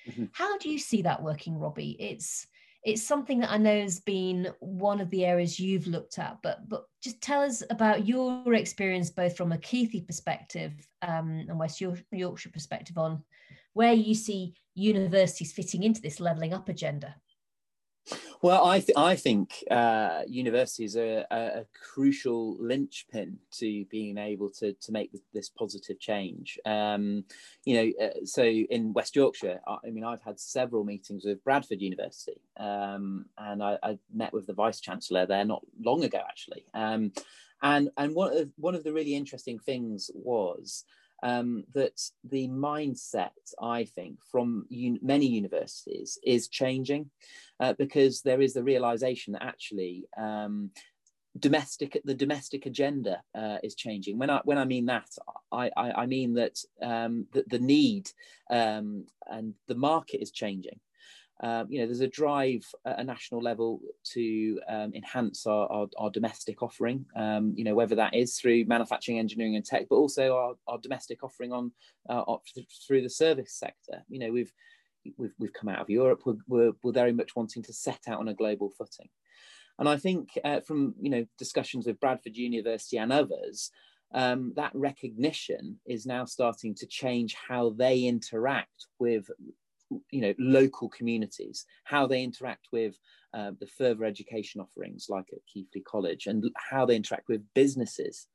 Mm-hmm. 0.09 0.25
How 0.33 0.57
do 0.57 0.69
you 0.69 0.79
see 0.79 1.03
that 1.03 1.23
working, 1.23 1.57
Robbie? 1.57 1.95
It's 1.99 2.45
it's 2.83 3.01
something 3.01 3.39
that 3.39 3.51
I 3.51 3.57
know 3.57 3.79
has 3.79 4.01
been 4.01 4.49
one 4.59 4.99
of 4.99 5.09
the 5.09 5.23
areas 5.23 5.57
you've 5.57 5.87
looked 5.87 6.19
at, 6.19 6.39
but 6.43 6.67
but 6.67 6.85
just 7.01 7.21
tell 7.21 7.41
us 7.41 7.63
about 7.69 8.05
your 8.05 8.53
experience, 8.53 9.09
both 9.09 9.37
from 9.37 9.53
a 9.53 9.57
Keighley 9.57 10.01
perspective 10.01 10.73
um, 11.01 11.45
and 11.47 11.57
West 11.57 11.79
Yorkshire 11.79 12.49
perspective, 12.49 12.97
on 12.97 13.23
where 13.71 13.93
you 13.93 14.13
see 14.13 14.55
universities 14.75 15.53
fitting 15.53 15.83
into 15.83 16.01
this 16.01 16.19
levelling 16.19 16.53
up 16.53 16.67
agenda. 16.67 17.15
Well, 18.41 18.65
I, 18.65 18.79
th- 18.79 18.97
I 18.97 19.15
think 19.15 19.63
uh, 19.71 20.23
universities 20.27 20.97
are 20.97 21.25
a, 21.31 21.35
a, 21.61 21.65
crucial 21.93 22.57
linchpin 22.59 23.37
to 23.59 23.85
being 23.85 24.17
able 24.17 24.49
to, 24.59 24.73
to 24.73 24.91
make 24.91 25.11
this 25.33 25.49
positive 25.49 25.99
change. 25.99 26.59
Um, 26.65 27.23
you 27.63 27.75
know, 27.75 28.05
uh, 28.05 28.25
so 28.25 28.43
in 28.43 28.91
West 28.91 29.15
Yorkshire, 29.15 29.61
I, 29.65 29.77
I, 29.87 29.89
mean, 29.91 30.03
I've 30.03 30.21
had 30.21 30.39
several 30.39 30.83
meetings 30.83 31.23
with 31.23 31.43
Bradford 31.45 31.79
University, 31.79 32.41
um, 32.59 33.25
and 33.37 33.63
I, 33.63 33.77
I, 33.81 33.97
met 34.13 34.33
with 34.33 34.47
the 34.47 34.53
vice 34.53 34.81
chancellor 34.81 35.25
there 35.25 35.45
not 35.45 35.63
long 35.81 36.03
ago, 36.03 36.19
actually. 36.27 36.65
Um, 36.73 37.13
and 37.61 37.89
and 37.95 38.13
one 38.13 38.35
of 38.35 38.49
one 38.57 38.75
of 38.75 38.83
the 38.83 38.91
really 38.91 39.15
interesting 39.15 39.57
things 39.57 40.11
was 40.13 40.83
um, 41.23 41.63
that 41.73 41.99
the 42.29 42.47
mindset, 42.49 43.31
I 43.59 43.85
think, 43.85 44.19
from 44.31 44.67
un- 44.69 44.99
many 45.01 45.25
universities 45.25 46.19
is 46.23 46.49
changing 46.49 47.09
uh, 47.59 47.73
because 47.73 48.21
there 48.21 48.41
is 48.41 48.53
the 48.53 48.63
realization 48.63 49.33
that 49.33 49.43
actually 49.43 50.05
um, 50.17 50.71
domestic 51.39 51.99
the 52.03 52.13
domestic 52.13 52.65
agenda 52.65 53.21
uh, 53.33 53.57
is 53.63 53.73
changing. 53.73 54.19
When 54.19 54.29
I 54.29 54.41
when 54.43 54.57
I 54.57 54.65
mean 54.65 54.85
that, 54.87 55.09
I 55.51 55.71
I, 55.75 55.91
I 56.03 56.05
mean 56.05 56.33
that 56.35 56.59
um, 56.81 57.25
the, 57.31 57.43
the 57.47 57.59
need 57.59 58.09
um, 58.51 59.05
and 59.27 59.53
the 59.67 59.75
market 59.75 60.21
is 60.21 60.31
changing. 60.31 60.79
Um, 61.43 61.67
you 61.69 61.79
know, 61.79 61.85
there's 61.85 61.99
a 61.99 62.07
drive 62.07 62.63
at 62.85 62.99
a 62.99 63.03
national 63.03 63.41
level 63.41 63.81
to 64.13 64.61
um, 64.69 64.93
enhance 64.95 65.45
our, 65.45 65.69
our, 65.69 65.87
our, 65.97 66.09
domestic 66.09 66.63
offering, 66.63 67.05
um, 67.17 67.53
you 67.57 67.65
know, 67.65 67.75
whether 67.75 67.95
that 67.95 68.15
is 68.15 68.39
through 68.39 68.63
manufacturing, 68.63 69.19
engineering 69.19 69.57
and 69.57 69.65
tech, 69.65 69.87
but 69.89 69.97
also 69.97 70.37
our, 70.37 70.53
our 70.69 70.77
domestic 70.79 71.21
offering 71.21 71.51
on 71.51 71.73
uh, 72.09 72.23
through 72.87 73.01
the 73.01 73.09
service 73.09 73.55
sector. 73.55 74.03
You 74.07 74.19
know, 74.19 74.31
we've, 74.31 74.53
we've, 75.17 75.33
we've 75.37 75.51
come 75.51 75.67
out 75.67 75.81
of 75.81 75.89
Europe, 75.89 76.21
we're, 76.25 76.37
we're, 76.47 76.71
we're 76.81 76.93
very 76.93 77.11
much 77.11 77.35
wanting 77.35 77.61
to 77.63 77.73
set 77.73 77.99
out 78.07 78.21
on 78.21 78.29
a 78.29 78.33
global 78.33 78.69
footing. 78.69 79.09
And 79.79 79.89
I 79.89 79.97
think 79.97 80.29
uh, 80.45 80.61
from, 80.61 80.95
you 80.97 81.09
know, 81.09 81.25
discussions 81.37 81.85
with 81.85 81.99
Bradford 81.99 82.37
University 82.37 82.97
and 82.97 83.11
others, 83.11 83.69
um, 84.13 84.53
that 84.55 84.71
recognition 84.75 85.79
is 85.85 86.05
now 86.05 86.23
starting 86.23 86.73
to 86.75 86.85
change 86.85 87.35
how 87.35 87.71
they 87.71 88.03
interact 88.03 88.87
with 88.97 89.29
you 90.11 90.21
know 90.21 90.33
local 90.39 90.89
communities 90.89 91.65
how 91.83 92.07
they 92.07 92.23
interact 92.23 92.67
with 92.71 92.97
uh, 93.33 93.51
the 93.59 93.67
further 93.67 94.05
education 94.05 94.61
offerings 94.61 95.07
like 95.09 95.25
at 95.31 95.39
Keighley 95.51 95.81
College 95.81 96.27
and 96.27 96.49
how 96.57 96.85
they 96.85 96.95
interact 96.95 97.27
with 97.27 97.41
businesses. 97.53 98.27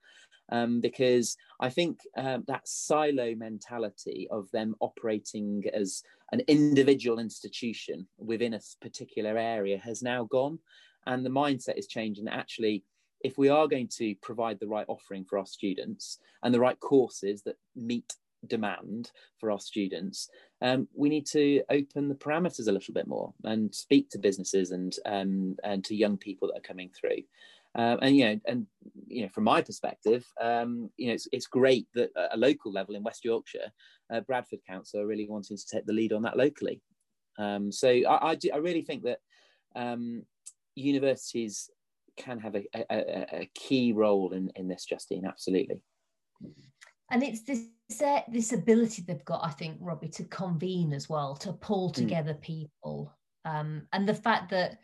Um, 0.51 0.81
because 0.81 1.37
I 1.61 1.69
think 1.69 2.01
um, 2.17 2.45
that 2.49 2.67
silo 2.67 3.35
mentality 3.35 4.29
of 4.31 4.51
them 4.51 4.75
operating 4.81 5.63
as 5.75 6.03
an 6.33 6.41
individual 6.49 7.19
institution 7.19 8.09
within 8.17 8.55
a 8.55 8.61
particular 8.81 9.37
area 9.37 9.77
has 9.79 10.03
now 10.03 10.25
gone. 10.25 10.59
And 11.07 11.25
the 11.25 11.31
mindset 11.31 11.77
is 11.77 11.87
changing 11.87 12.29
actually 12.29 12.83
if 13.23 13.37
we 13.37 13.49
are 13.49 13.67
going 13.67 13.89
to 13.99 14.15
provide 14.17 14.61
the 14.61 14.69
right 14.69 14.87
offering 14.89 15.25
for 15.25 15.39
our 15.39 15.47
students 15.47 16.19
and 16.43 16.55
the 16.55 16.61
right 16.61 16.79
courses 16.81 17.43
that 17.43 17.57
meet 17.75 18.15
demand 18.47 19.11
for 19.39 19.51
our 19.51 19.59
students, 19.59 20.29
um, 20.61 20.89
we 20.95 21.09
need 21.09 21.27
to 21.27 21.63
open 21.71 22.09
the 22.09 22.15
parameters 22.15 22.69
a 22.69 22.73
little 22.73 22.95
bit 22.95 23.07
more 23.07 23.33
and 23.45 23.73
speak 23.75 24.11
to 24.11 24.19
businesses 24.19 24.73
and 24.73 24.97
um, 25.07 25.57
and 25.63 25.85
to 25.85 25.95
young 25.95 26.17
people 26.17 26.49
that 26.49 26.59
are 26.59 26.69
coming 26.69 26.91
through. 26.91 27.23
Um, 27.75 27.99
and 28.03 28.17
you 28.17 28.25
know, 28.25 28.41
and 28.47 28.67
you 29.07 29.23
know, 29.23 29.29
from 29.29 29.45
my 29.45 29.63
perspective, 29.63 30.27
um, 30.41 30.91
you 30.97 31.09
know, 31.09 31.15
it's, 31.15 31.29
it's 31.33 31.47
great 31.47 31.87
that 31.95 32.11
at 32.17 32.35
a 32.35 32.37
local 32.37 32.73
level 32.73 32.97
in 32.97 33.03
West 33.03 33.25
Yorkshire, 33.25 33.71
uh, 34.13 34.21
Bradford 34.21 34.61
Council 34.67 35.01
are 35.01 35.07
really 35.07 35.29
wanting 35.29 35.57
to 35.57 35.67
take 35.67 35.87
the 35.87 35.93
lead 35.93 36.13
on 36.13 36.23
that 36.23 36.37
locally. 36.37 36.81
Um, 37.39 37.71
so 37.71 37.89
I, 37.89 38.31
I, 38.31 38.35
do, 38.35 38.51
I, 38.53 38.57
really 38.57 38.83
think 38.83 39.05
that 39.05 39.21
um, 39.77 40.25
universities 40.75 41.71
can 42.17 42.41
have 42.41 42.57
a, 42.57 42.65
a, 42.75 43.43
a, 43.43 43.51
key 43.55 43.93
role 43.93 44.33
in, 44.33 44.51
in 44.57 44.67
this, 44.67 44.85
Justine. 44.85 45.25
Absolutely. 45.25 45.81
And 47.11 47.23
it's 47.23 47.43
this 47.43 47.65
this 48.29 48.53
ability 48.53 49.03
they've 49.03 49.25
got, 49.25 49.45
I 49.45 49.51
think, 49.51 49.79
Robbie, 49.81 50.09
to 50.09 50.25
convene 50.25 50.93
as 50.93 51.09
well, 51.09 51.35
to 51.37 51.55
pull 51.55 51.89
hmm. 51.89 51.95
together 51.95 52.35
mm. 52.35 52.43
people, 52.43 53.15
um, 53.47 53.87
and 53.93 54.07
the 54.07 54.15
fact 54.15 54.51
that 54.51 54.79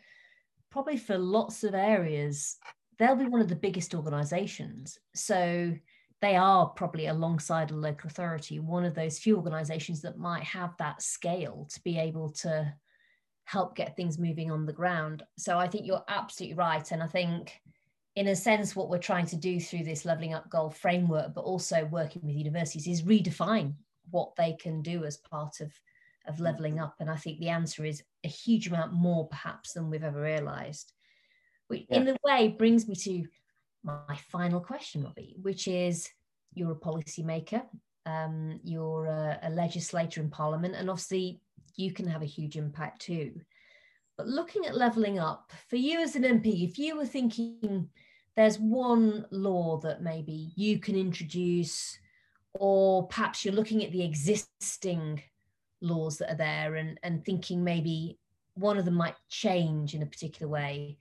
probably 0.71 0.97
for 0.97 1.17
lots 1.17 1.63
of 1.63 1.75
areas 1.75 2.57
they'll 2.97 3.15
be 3.15 3.25
one 3.25 3.41
of 3.41 3.49
the 3.49 3.55
biggest 3.55 3.93
organisations. 3.93 4.97
So 5.13 5.73
they 6.21 6.35
are 6.35 6.67
probably 6.67 7.07
alongside 7.07 7.71
a 7.71 7.75
local 7.75 8.07
authority 8.07 8.59
one 8.59 8.85
of 8.85 8.95
those 8.95 9.19
few 9.19 9.35
organisations 9.35 10.01
that 10.01 10.17
might 10.17 10.43
have 10.43 10.75
that 10.77 11.01
scale 11.01 11.67
to 11.71 11.81
be 11.83 11.97
able 11.99 12.29
to 12.29 12.73
help 13.43 13.75
get 13.75 13.95
things 13.95 14.17
moving 14.17 14.49
on 14.51 14.65
the 14.65 14.73
ground. 14.73 15.23
So 15.37 15.57
I 15.57 15.67
think 15.67 15.85
you're 15.85 16.03
absolutely 16.07 16.55
right, 16.55 16.91
and 16.91 17.03
I 17.03 17.07
think 17.07 17.61
in 18.15 18.27
a 18.29 18.35
sense, 18.35 18.75
what 18.75 18.89
we're 18.89 18.97
trying 18.97 19.25
to 19.27 19.35
do 19.35 19.59
through 19.59 19.83
this 19.83 20.05
levelling 20.05 20.33
up 20.33 20.49
goal 20.49 20.69
framework, 20.69 21.33
but 21.33 21.41
also 21.41 21.85
working 21.85 22.21
with 22.23 22.35
universities, 22.35 22.87
is 22.87 23.03
redefine 23.03 23.73
what 24.11 24.35
they 24.37 24.53
can 24.53 24.81
do 24.81 25.03
as 25.03 25.17
part 25.17 25.59
of, 25.59 25.73
of 26.27 26.39
levelling 26.39 26.79
up. 26.79 26.95
And 26.99 27.09
I 27.09 27.17
think 27.17 27.39
the 27.39 27.49
answer 27.49 27.83
is 27.83 28.01
a 28.23 28.29
huge 28.29 28.67
amount 28.67 28.93
more, 28.93 29.27
perhaps, 29.27 29.73
than 29.73 29.89
we've 29.89 30.03
ever 30.03 30.21
realised. 30.21 30.93
Which, 31.67 31.85
yeah. 31.89 31.97
in 31.97 32.07
a 32.09 32.17
way, 32.23 32.47
brings 32.47 32.87
me 32.87 32.95
to 32.95 33.25
my 33.83 34.15
final 34.31 34.61
question, 34.61 35.03
Robbie, 35.03 35.35
which 35.41 35.67
is 35.67 36.09
you're 36.53 36.71
a 36.71 36.75
policymaker, 36.75 37.63
um, 38.05 38.59
you're 38.63 39.07
a, 39.07 39.39
a 39.43 39.49
legislator 39.49 40.21
in 40.21 40.29
Parliament, 40.29 40.75
and 40.75 40.89
obviously 40.89 41.41
you 41.75 41.91
can 41.91 42.07
have 42.07 42.21
a 42.21 42.25
huge 42.25 42.55
impact 42.55 43.01
too. 43.01 43.33
But 44.17 44.27
looking 44.27 44.65
at 44.65 44.77
levelling 44.77 45.19
up, 45.19 45.51
for 45.67 45.75
you 45.75 46.01
as 46.01 46.15
an 46.15 46.23
MP, 46.23 46.63
if 46.63 46.79
you 46.79 46.95
were 46.95 47.05
thinking 47.05 47.89
there's 48.35 48.59
one 48.59 49.25
law 49.31 49.77
that 49.77 50.01
maybe 50.01 50.51
you 50.55 50.79
can 50.79 50.95
introduce, 50.95 51.97
or 52.53 53.07
perhaps 53.07 53.43
you're 53.43 53.53
looking 53.53 53.83
at 53.83 53.91
the 53.91 54.03
existing 54.03 55.21
laws 55.81 56.17
that 56.17 56.31
are 56.31 56.37
there 56.37 56.75
and, 56.75 56.99
and 57.03 57.23
thinking 57.23 57.63
maybe 57.63 58.17
one 58.55 58.77
of 58.77 58.85
them 58.85 58.95
might 58.95 59.15
change 59.29 59.93
in 59.93 60.01
a 60.01 60.05
particular 60.05 60.49
way. 60.49 60.97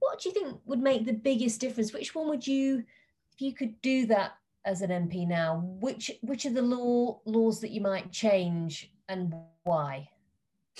What 0.00 0.20
do 0.20 0.28
you 0.28 0.34
think 0.34 0.60
would 0.66 0.80
make 0.80 1.04
the 1.04 1.12
biggest 1.12 1.60
difference? 1.60 1.92
Which 1.92 2.14
one 2.14 2.28
would 2.28 2.46
you, 2.46 2.84
if 3.32 3.40
you 3.40 3.52
could 3.52 3.80
do 3.82 4.06
that 4.06 4.32
as 4.64 4.82
an 4.82 4.90
MP 4.90 5.26
now, 5.26 5.62
which 5.80 6.10
which 6.20 6.46
are 6.46 6.50
the 6.50 6.62
law 6.62 7.20
laws 7.24 7.60
that 7.60 7.70
you 7.70 7.80
might 7.80 8.12
change 8.12 8.92
and 9.08 9.34
why? 9.64 10.08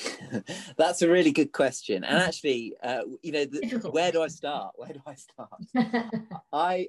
That's 0.76 1.02
a 1.02 1.08
really 1.08 1.32
good 1.32 1.52
question. 1.52 2.04
And 2.04 2.18
actually, 2.18 2.74
uh, 2.82 3.02
you 3.22 3.32
know, 3.32 3.44
the, 3.44 3.90
where 3.90 4.12
do 4.12 4.22
I 4.22 4.28
start? 4.28 4.74
Where 4.76 4.92
do 4.92 5.00
I 5.06 5.14
start? 5.14 6.30
I, 6.52 6.86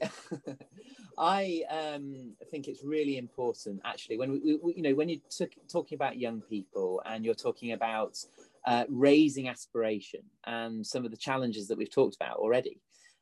I 1.18 1.64
um, 1.70 2.34
think 2.52 2.68
it's 2.68 2.84
really 2.84 3.18
important. 3.18 3.82
Actually, 3.86 4.18
when 4.18 4.32
we, 4.32 4.60
we 4.62 4.74
you 4.76 4.84
know, 4.84 4.96
when 4.96 5.10
you're 5.10 5.20
t- 5.30 5.48
talking 5.68 5.96
about 5.96 6.18
young 6.18 6.42
people 6.42 7.02
and 7.06 7.26
you're 7.26 7.34
talking 7.34 7.74
about 7.74 8.18
uh, 8.66 8.86
raising 8.90 9.50
aspiration 9.50 10.22
and 10.46 10.86
some 10.86 11.06
of 11.06 11.12
the 11.12 11.18
challenges 11.18 11.68
that 11.68 11.78
we've 11.78 11.92
talked 11.92 12.16
about 12.16 12.38
already. 12.38 12.80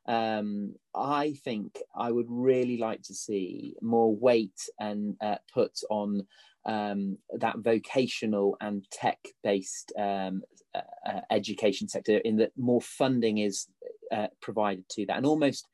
Um, 0.08 0.76
I 0.96 1.34
think 1.44 1.78
I 1.94 2.12
would 2.12 2.28
really 2.30 2.78
like 2.78 3.02
to 3.04 3.14
see 3.14 3.76
more 3.82 4.16
weight 4.16 4.70
and 4.80 5.18
uh, 5.22 5.36
put 5.54 5.74
on 5.90 6.26
um, 6.68 7.18
that 7.34 7.58
vocational 7.60 8.58
and 8.62 8.86
tech 8.92 9.20
based 9.44 9.94
um, 9.98 10.44
uh, 10.76 10.82
uh, 11.10 11.22
education 11.32 11.88
sector, 11.88 12.18
in 12.18 12.38
that 12.38 12.52
more 12.58 12.82
funding 12.82 13.40
is 13.40 13.68
uh, 14.12 14.28
provided 14.42 14.88
to 14.90 15.06
that, 15.06 15.18
and 15.18 15.26
almost 15.26 15.68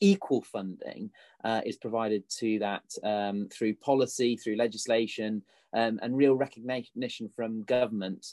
equal 0.00 0.42
funding 0.42 1.10
uh, 1.44 1.60
is 1.66 1.76
provided 1.76 2.22
to 2.30 2.58
that 2.60 2.84
um, 3.04 3.48
through 3.52 3.74
policy, 3.74 4.36
through 4.36 4.56
legislation, 4.56 5.42
um, 5.74 5.98
and 6.02 6.16
real 6.16 6.34
recognition 6.34 7.28
from 7.36 7.62
government. 7.64 8.26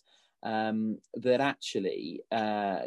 Um, 0.43 0.99
that 1.15 1.41
actually 1.41 2.21
uh, 2.31 2.81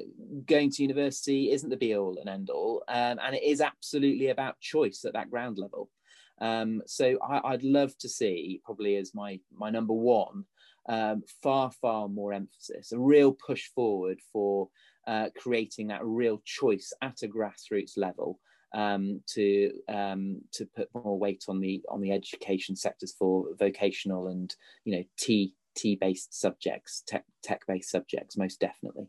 going 0.47 0.71
to 0.71 0.83
university 0.83 1.51
isn't 1.51 1.69
the 1.69 1.77
be 1.77 1.97
all 1.97 2.17
and 2.21 2.29
end 2.29 2.51
all, 2.51 2.85
um, 2.87 3.19
and 3.21 3.35
it 3.35 3.43
is 3.43 3.61
absolutely 3.61 4.29
about 4.29 4.61
choice 4.61 5.05
at 5.05 5.14
that 5.14 5.29
ground 5.29 5.59
level. 5.59 5.91
Um, 6.40 6.83
so 6.87 7.18
I, 7.22 7.53
would 7.53 7.64
love 7.64 7.96
to 7.98 8.09
see, 8.09 8.61
probably 8.64 8.96
as 8.96 9.14
my 9.14 9.40
my 9.53 9.70
number 9.70 9.94
one, 9.94 10.44
um, 10.88 11.22
far 11.42 11.70
far 11.70 12.09
more 12.09 12.33
emphasis, 12.33 12.92
a 12.92 12.98
real 12.98 13.33
push 13.33 13.68
forward 13.74 14.20
for 14.33 14.68
uh, 15.07 15.29
creating 15.37 15.88
that 15.88 16.05
real 16.05 16.40
choice 16.44 16.92
at 17.03 17.22
a 17.22 17.29
grassroots 17.29 17.96
level 17.96 18.38
um, 18.74 19.20
to 19.27 19.72
um, 19.88 20.40
to 20.53 20.66
put 20.66 20.88
more 20.94 21.18
weight 21.18 21.44
on 21.48 21.61
the 21.61 21.83
on 21.88 22.01
the 22.01 22.12
education 22.12 22.77
sectors 22.77 23.14
for 23.18 23.46
vocational 23.59 24.29
and 24.29 24.55
you 24.85 24.96
know 24.96 25.05
T 25.18 25.55
T 25.77 25.96
based 25.96 26.38
subjects, 26.38 27.03
tech 27.07 27.24
tech 27.42 27.62
based 27.66 27.90
subjects, 27.90 28.37
most 28.37 28.61
definitely. 28.61 29.09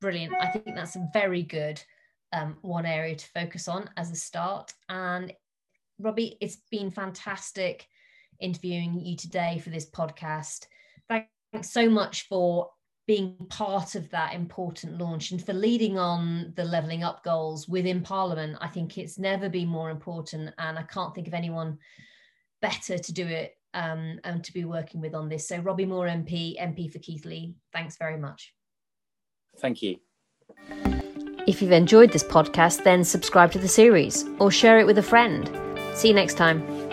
Brilliant. 0.00 0.34
I 0.38 0.48
think 0.48 0.76
that's 0.76 0.96
a 0.96 1.08
very 1.12 1.42
good 1.42 1.82
um, 2.32 2.56
one 2.62 2.84
area 2.84 3.16
to 3.16 3.26
focus 3.28 3.68
on 3.68 3.88
as 3.96 4.10
a 4.10 4.16
start. 4.16 4.74
And 4.88 5.32
Robbie, 5.98 6.36
it's 6.40 6.58
been 6.70 6.90
fantastic 6.90 7.86
interviewing 8.40 9.00
you 9.00 9.16
today 9.16 9.60
for 9.62 9.70
this 9.70 9.88
podcast. 9.88 10.66
Thanks 11.08 11.70
so 11.70 11.88
much 11.88 12.26
for 12.28 12.70
being 13.06 13.36
part 13.48 13.94
of 13.94 14.10
that 14.10 14.34
important 14.34 14.98
launch 14.98 15.30
and 15.30 15.44
for 15.44 15.52
leading 15.52 15.98
on 15.98 16.52
the 16.56 16.64
levelling 16.64 17.04
up 17.04 17.22
goals 17.22 17.68
within 17.68 18.00
Parliament. 18.00 18.56
I 18.60 18.68
think 18.68 18.98
it's 18.98 19.18
never 19.18 19.48
been 19.48 19.68
more 19.68 19.90
important, 19.90 20.52
and 20.58 20.78
I 20.78 20.82
can't 20.82 21.14
think 21.14 21.28
of 21.28 21.34
anyone 21.34 21.78
better 22.60 22.98
to 22.98 23.12
do 23.12 23.26
it 23.26 23.56
um, 23.74 24.18
and 24.24 24.42
to 24.42 24.52
be 24.52 24.64
working 24.64 25.00
with 25.00 25.14
on 25.14 25.28
this. 25.28 25.46
So, 25.46 25.58
Robbie 25.58 25.86
Moore 25.86 26.06
MP, 26.06 26.58
MP 26.60 26.90
for 26.90 26.98
Keighley, 26.98 27.54
thanks 27.72 27.96
very 27.96 28.16
much. 28.16 28.54
Thank 29.58 29.82
you. 29.82 29.98
If 31.46 31.60
you've 31.60 31.72
enjoyed 31.72 32.10
this 32.10 32.24
podcast, 32.24 32.84
then 32.84 33.04
subscribe 33.04 33.52
to 33.52 33.58
the 33.58 33.68
series 33.68 34.24
or 34.40 34.50
share 34.50 34.78
it 34.78 34.86
with 34.86 34.98
a 34.98 35.02
friend. 35.02 35.46
See 35.94 36.08
you 36.08 36.14
next 36.14 36.34
time. 36.34 36.83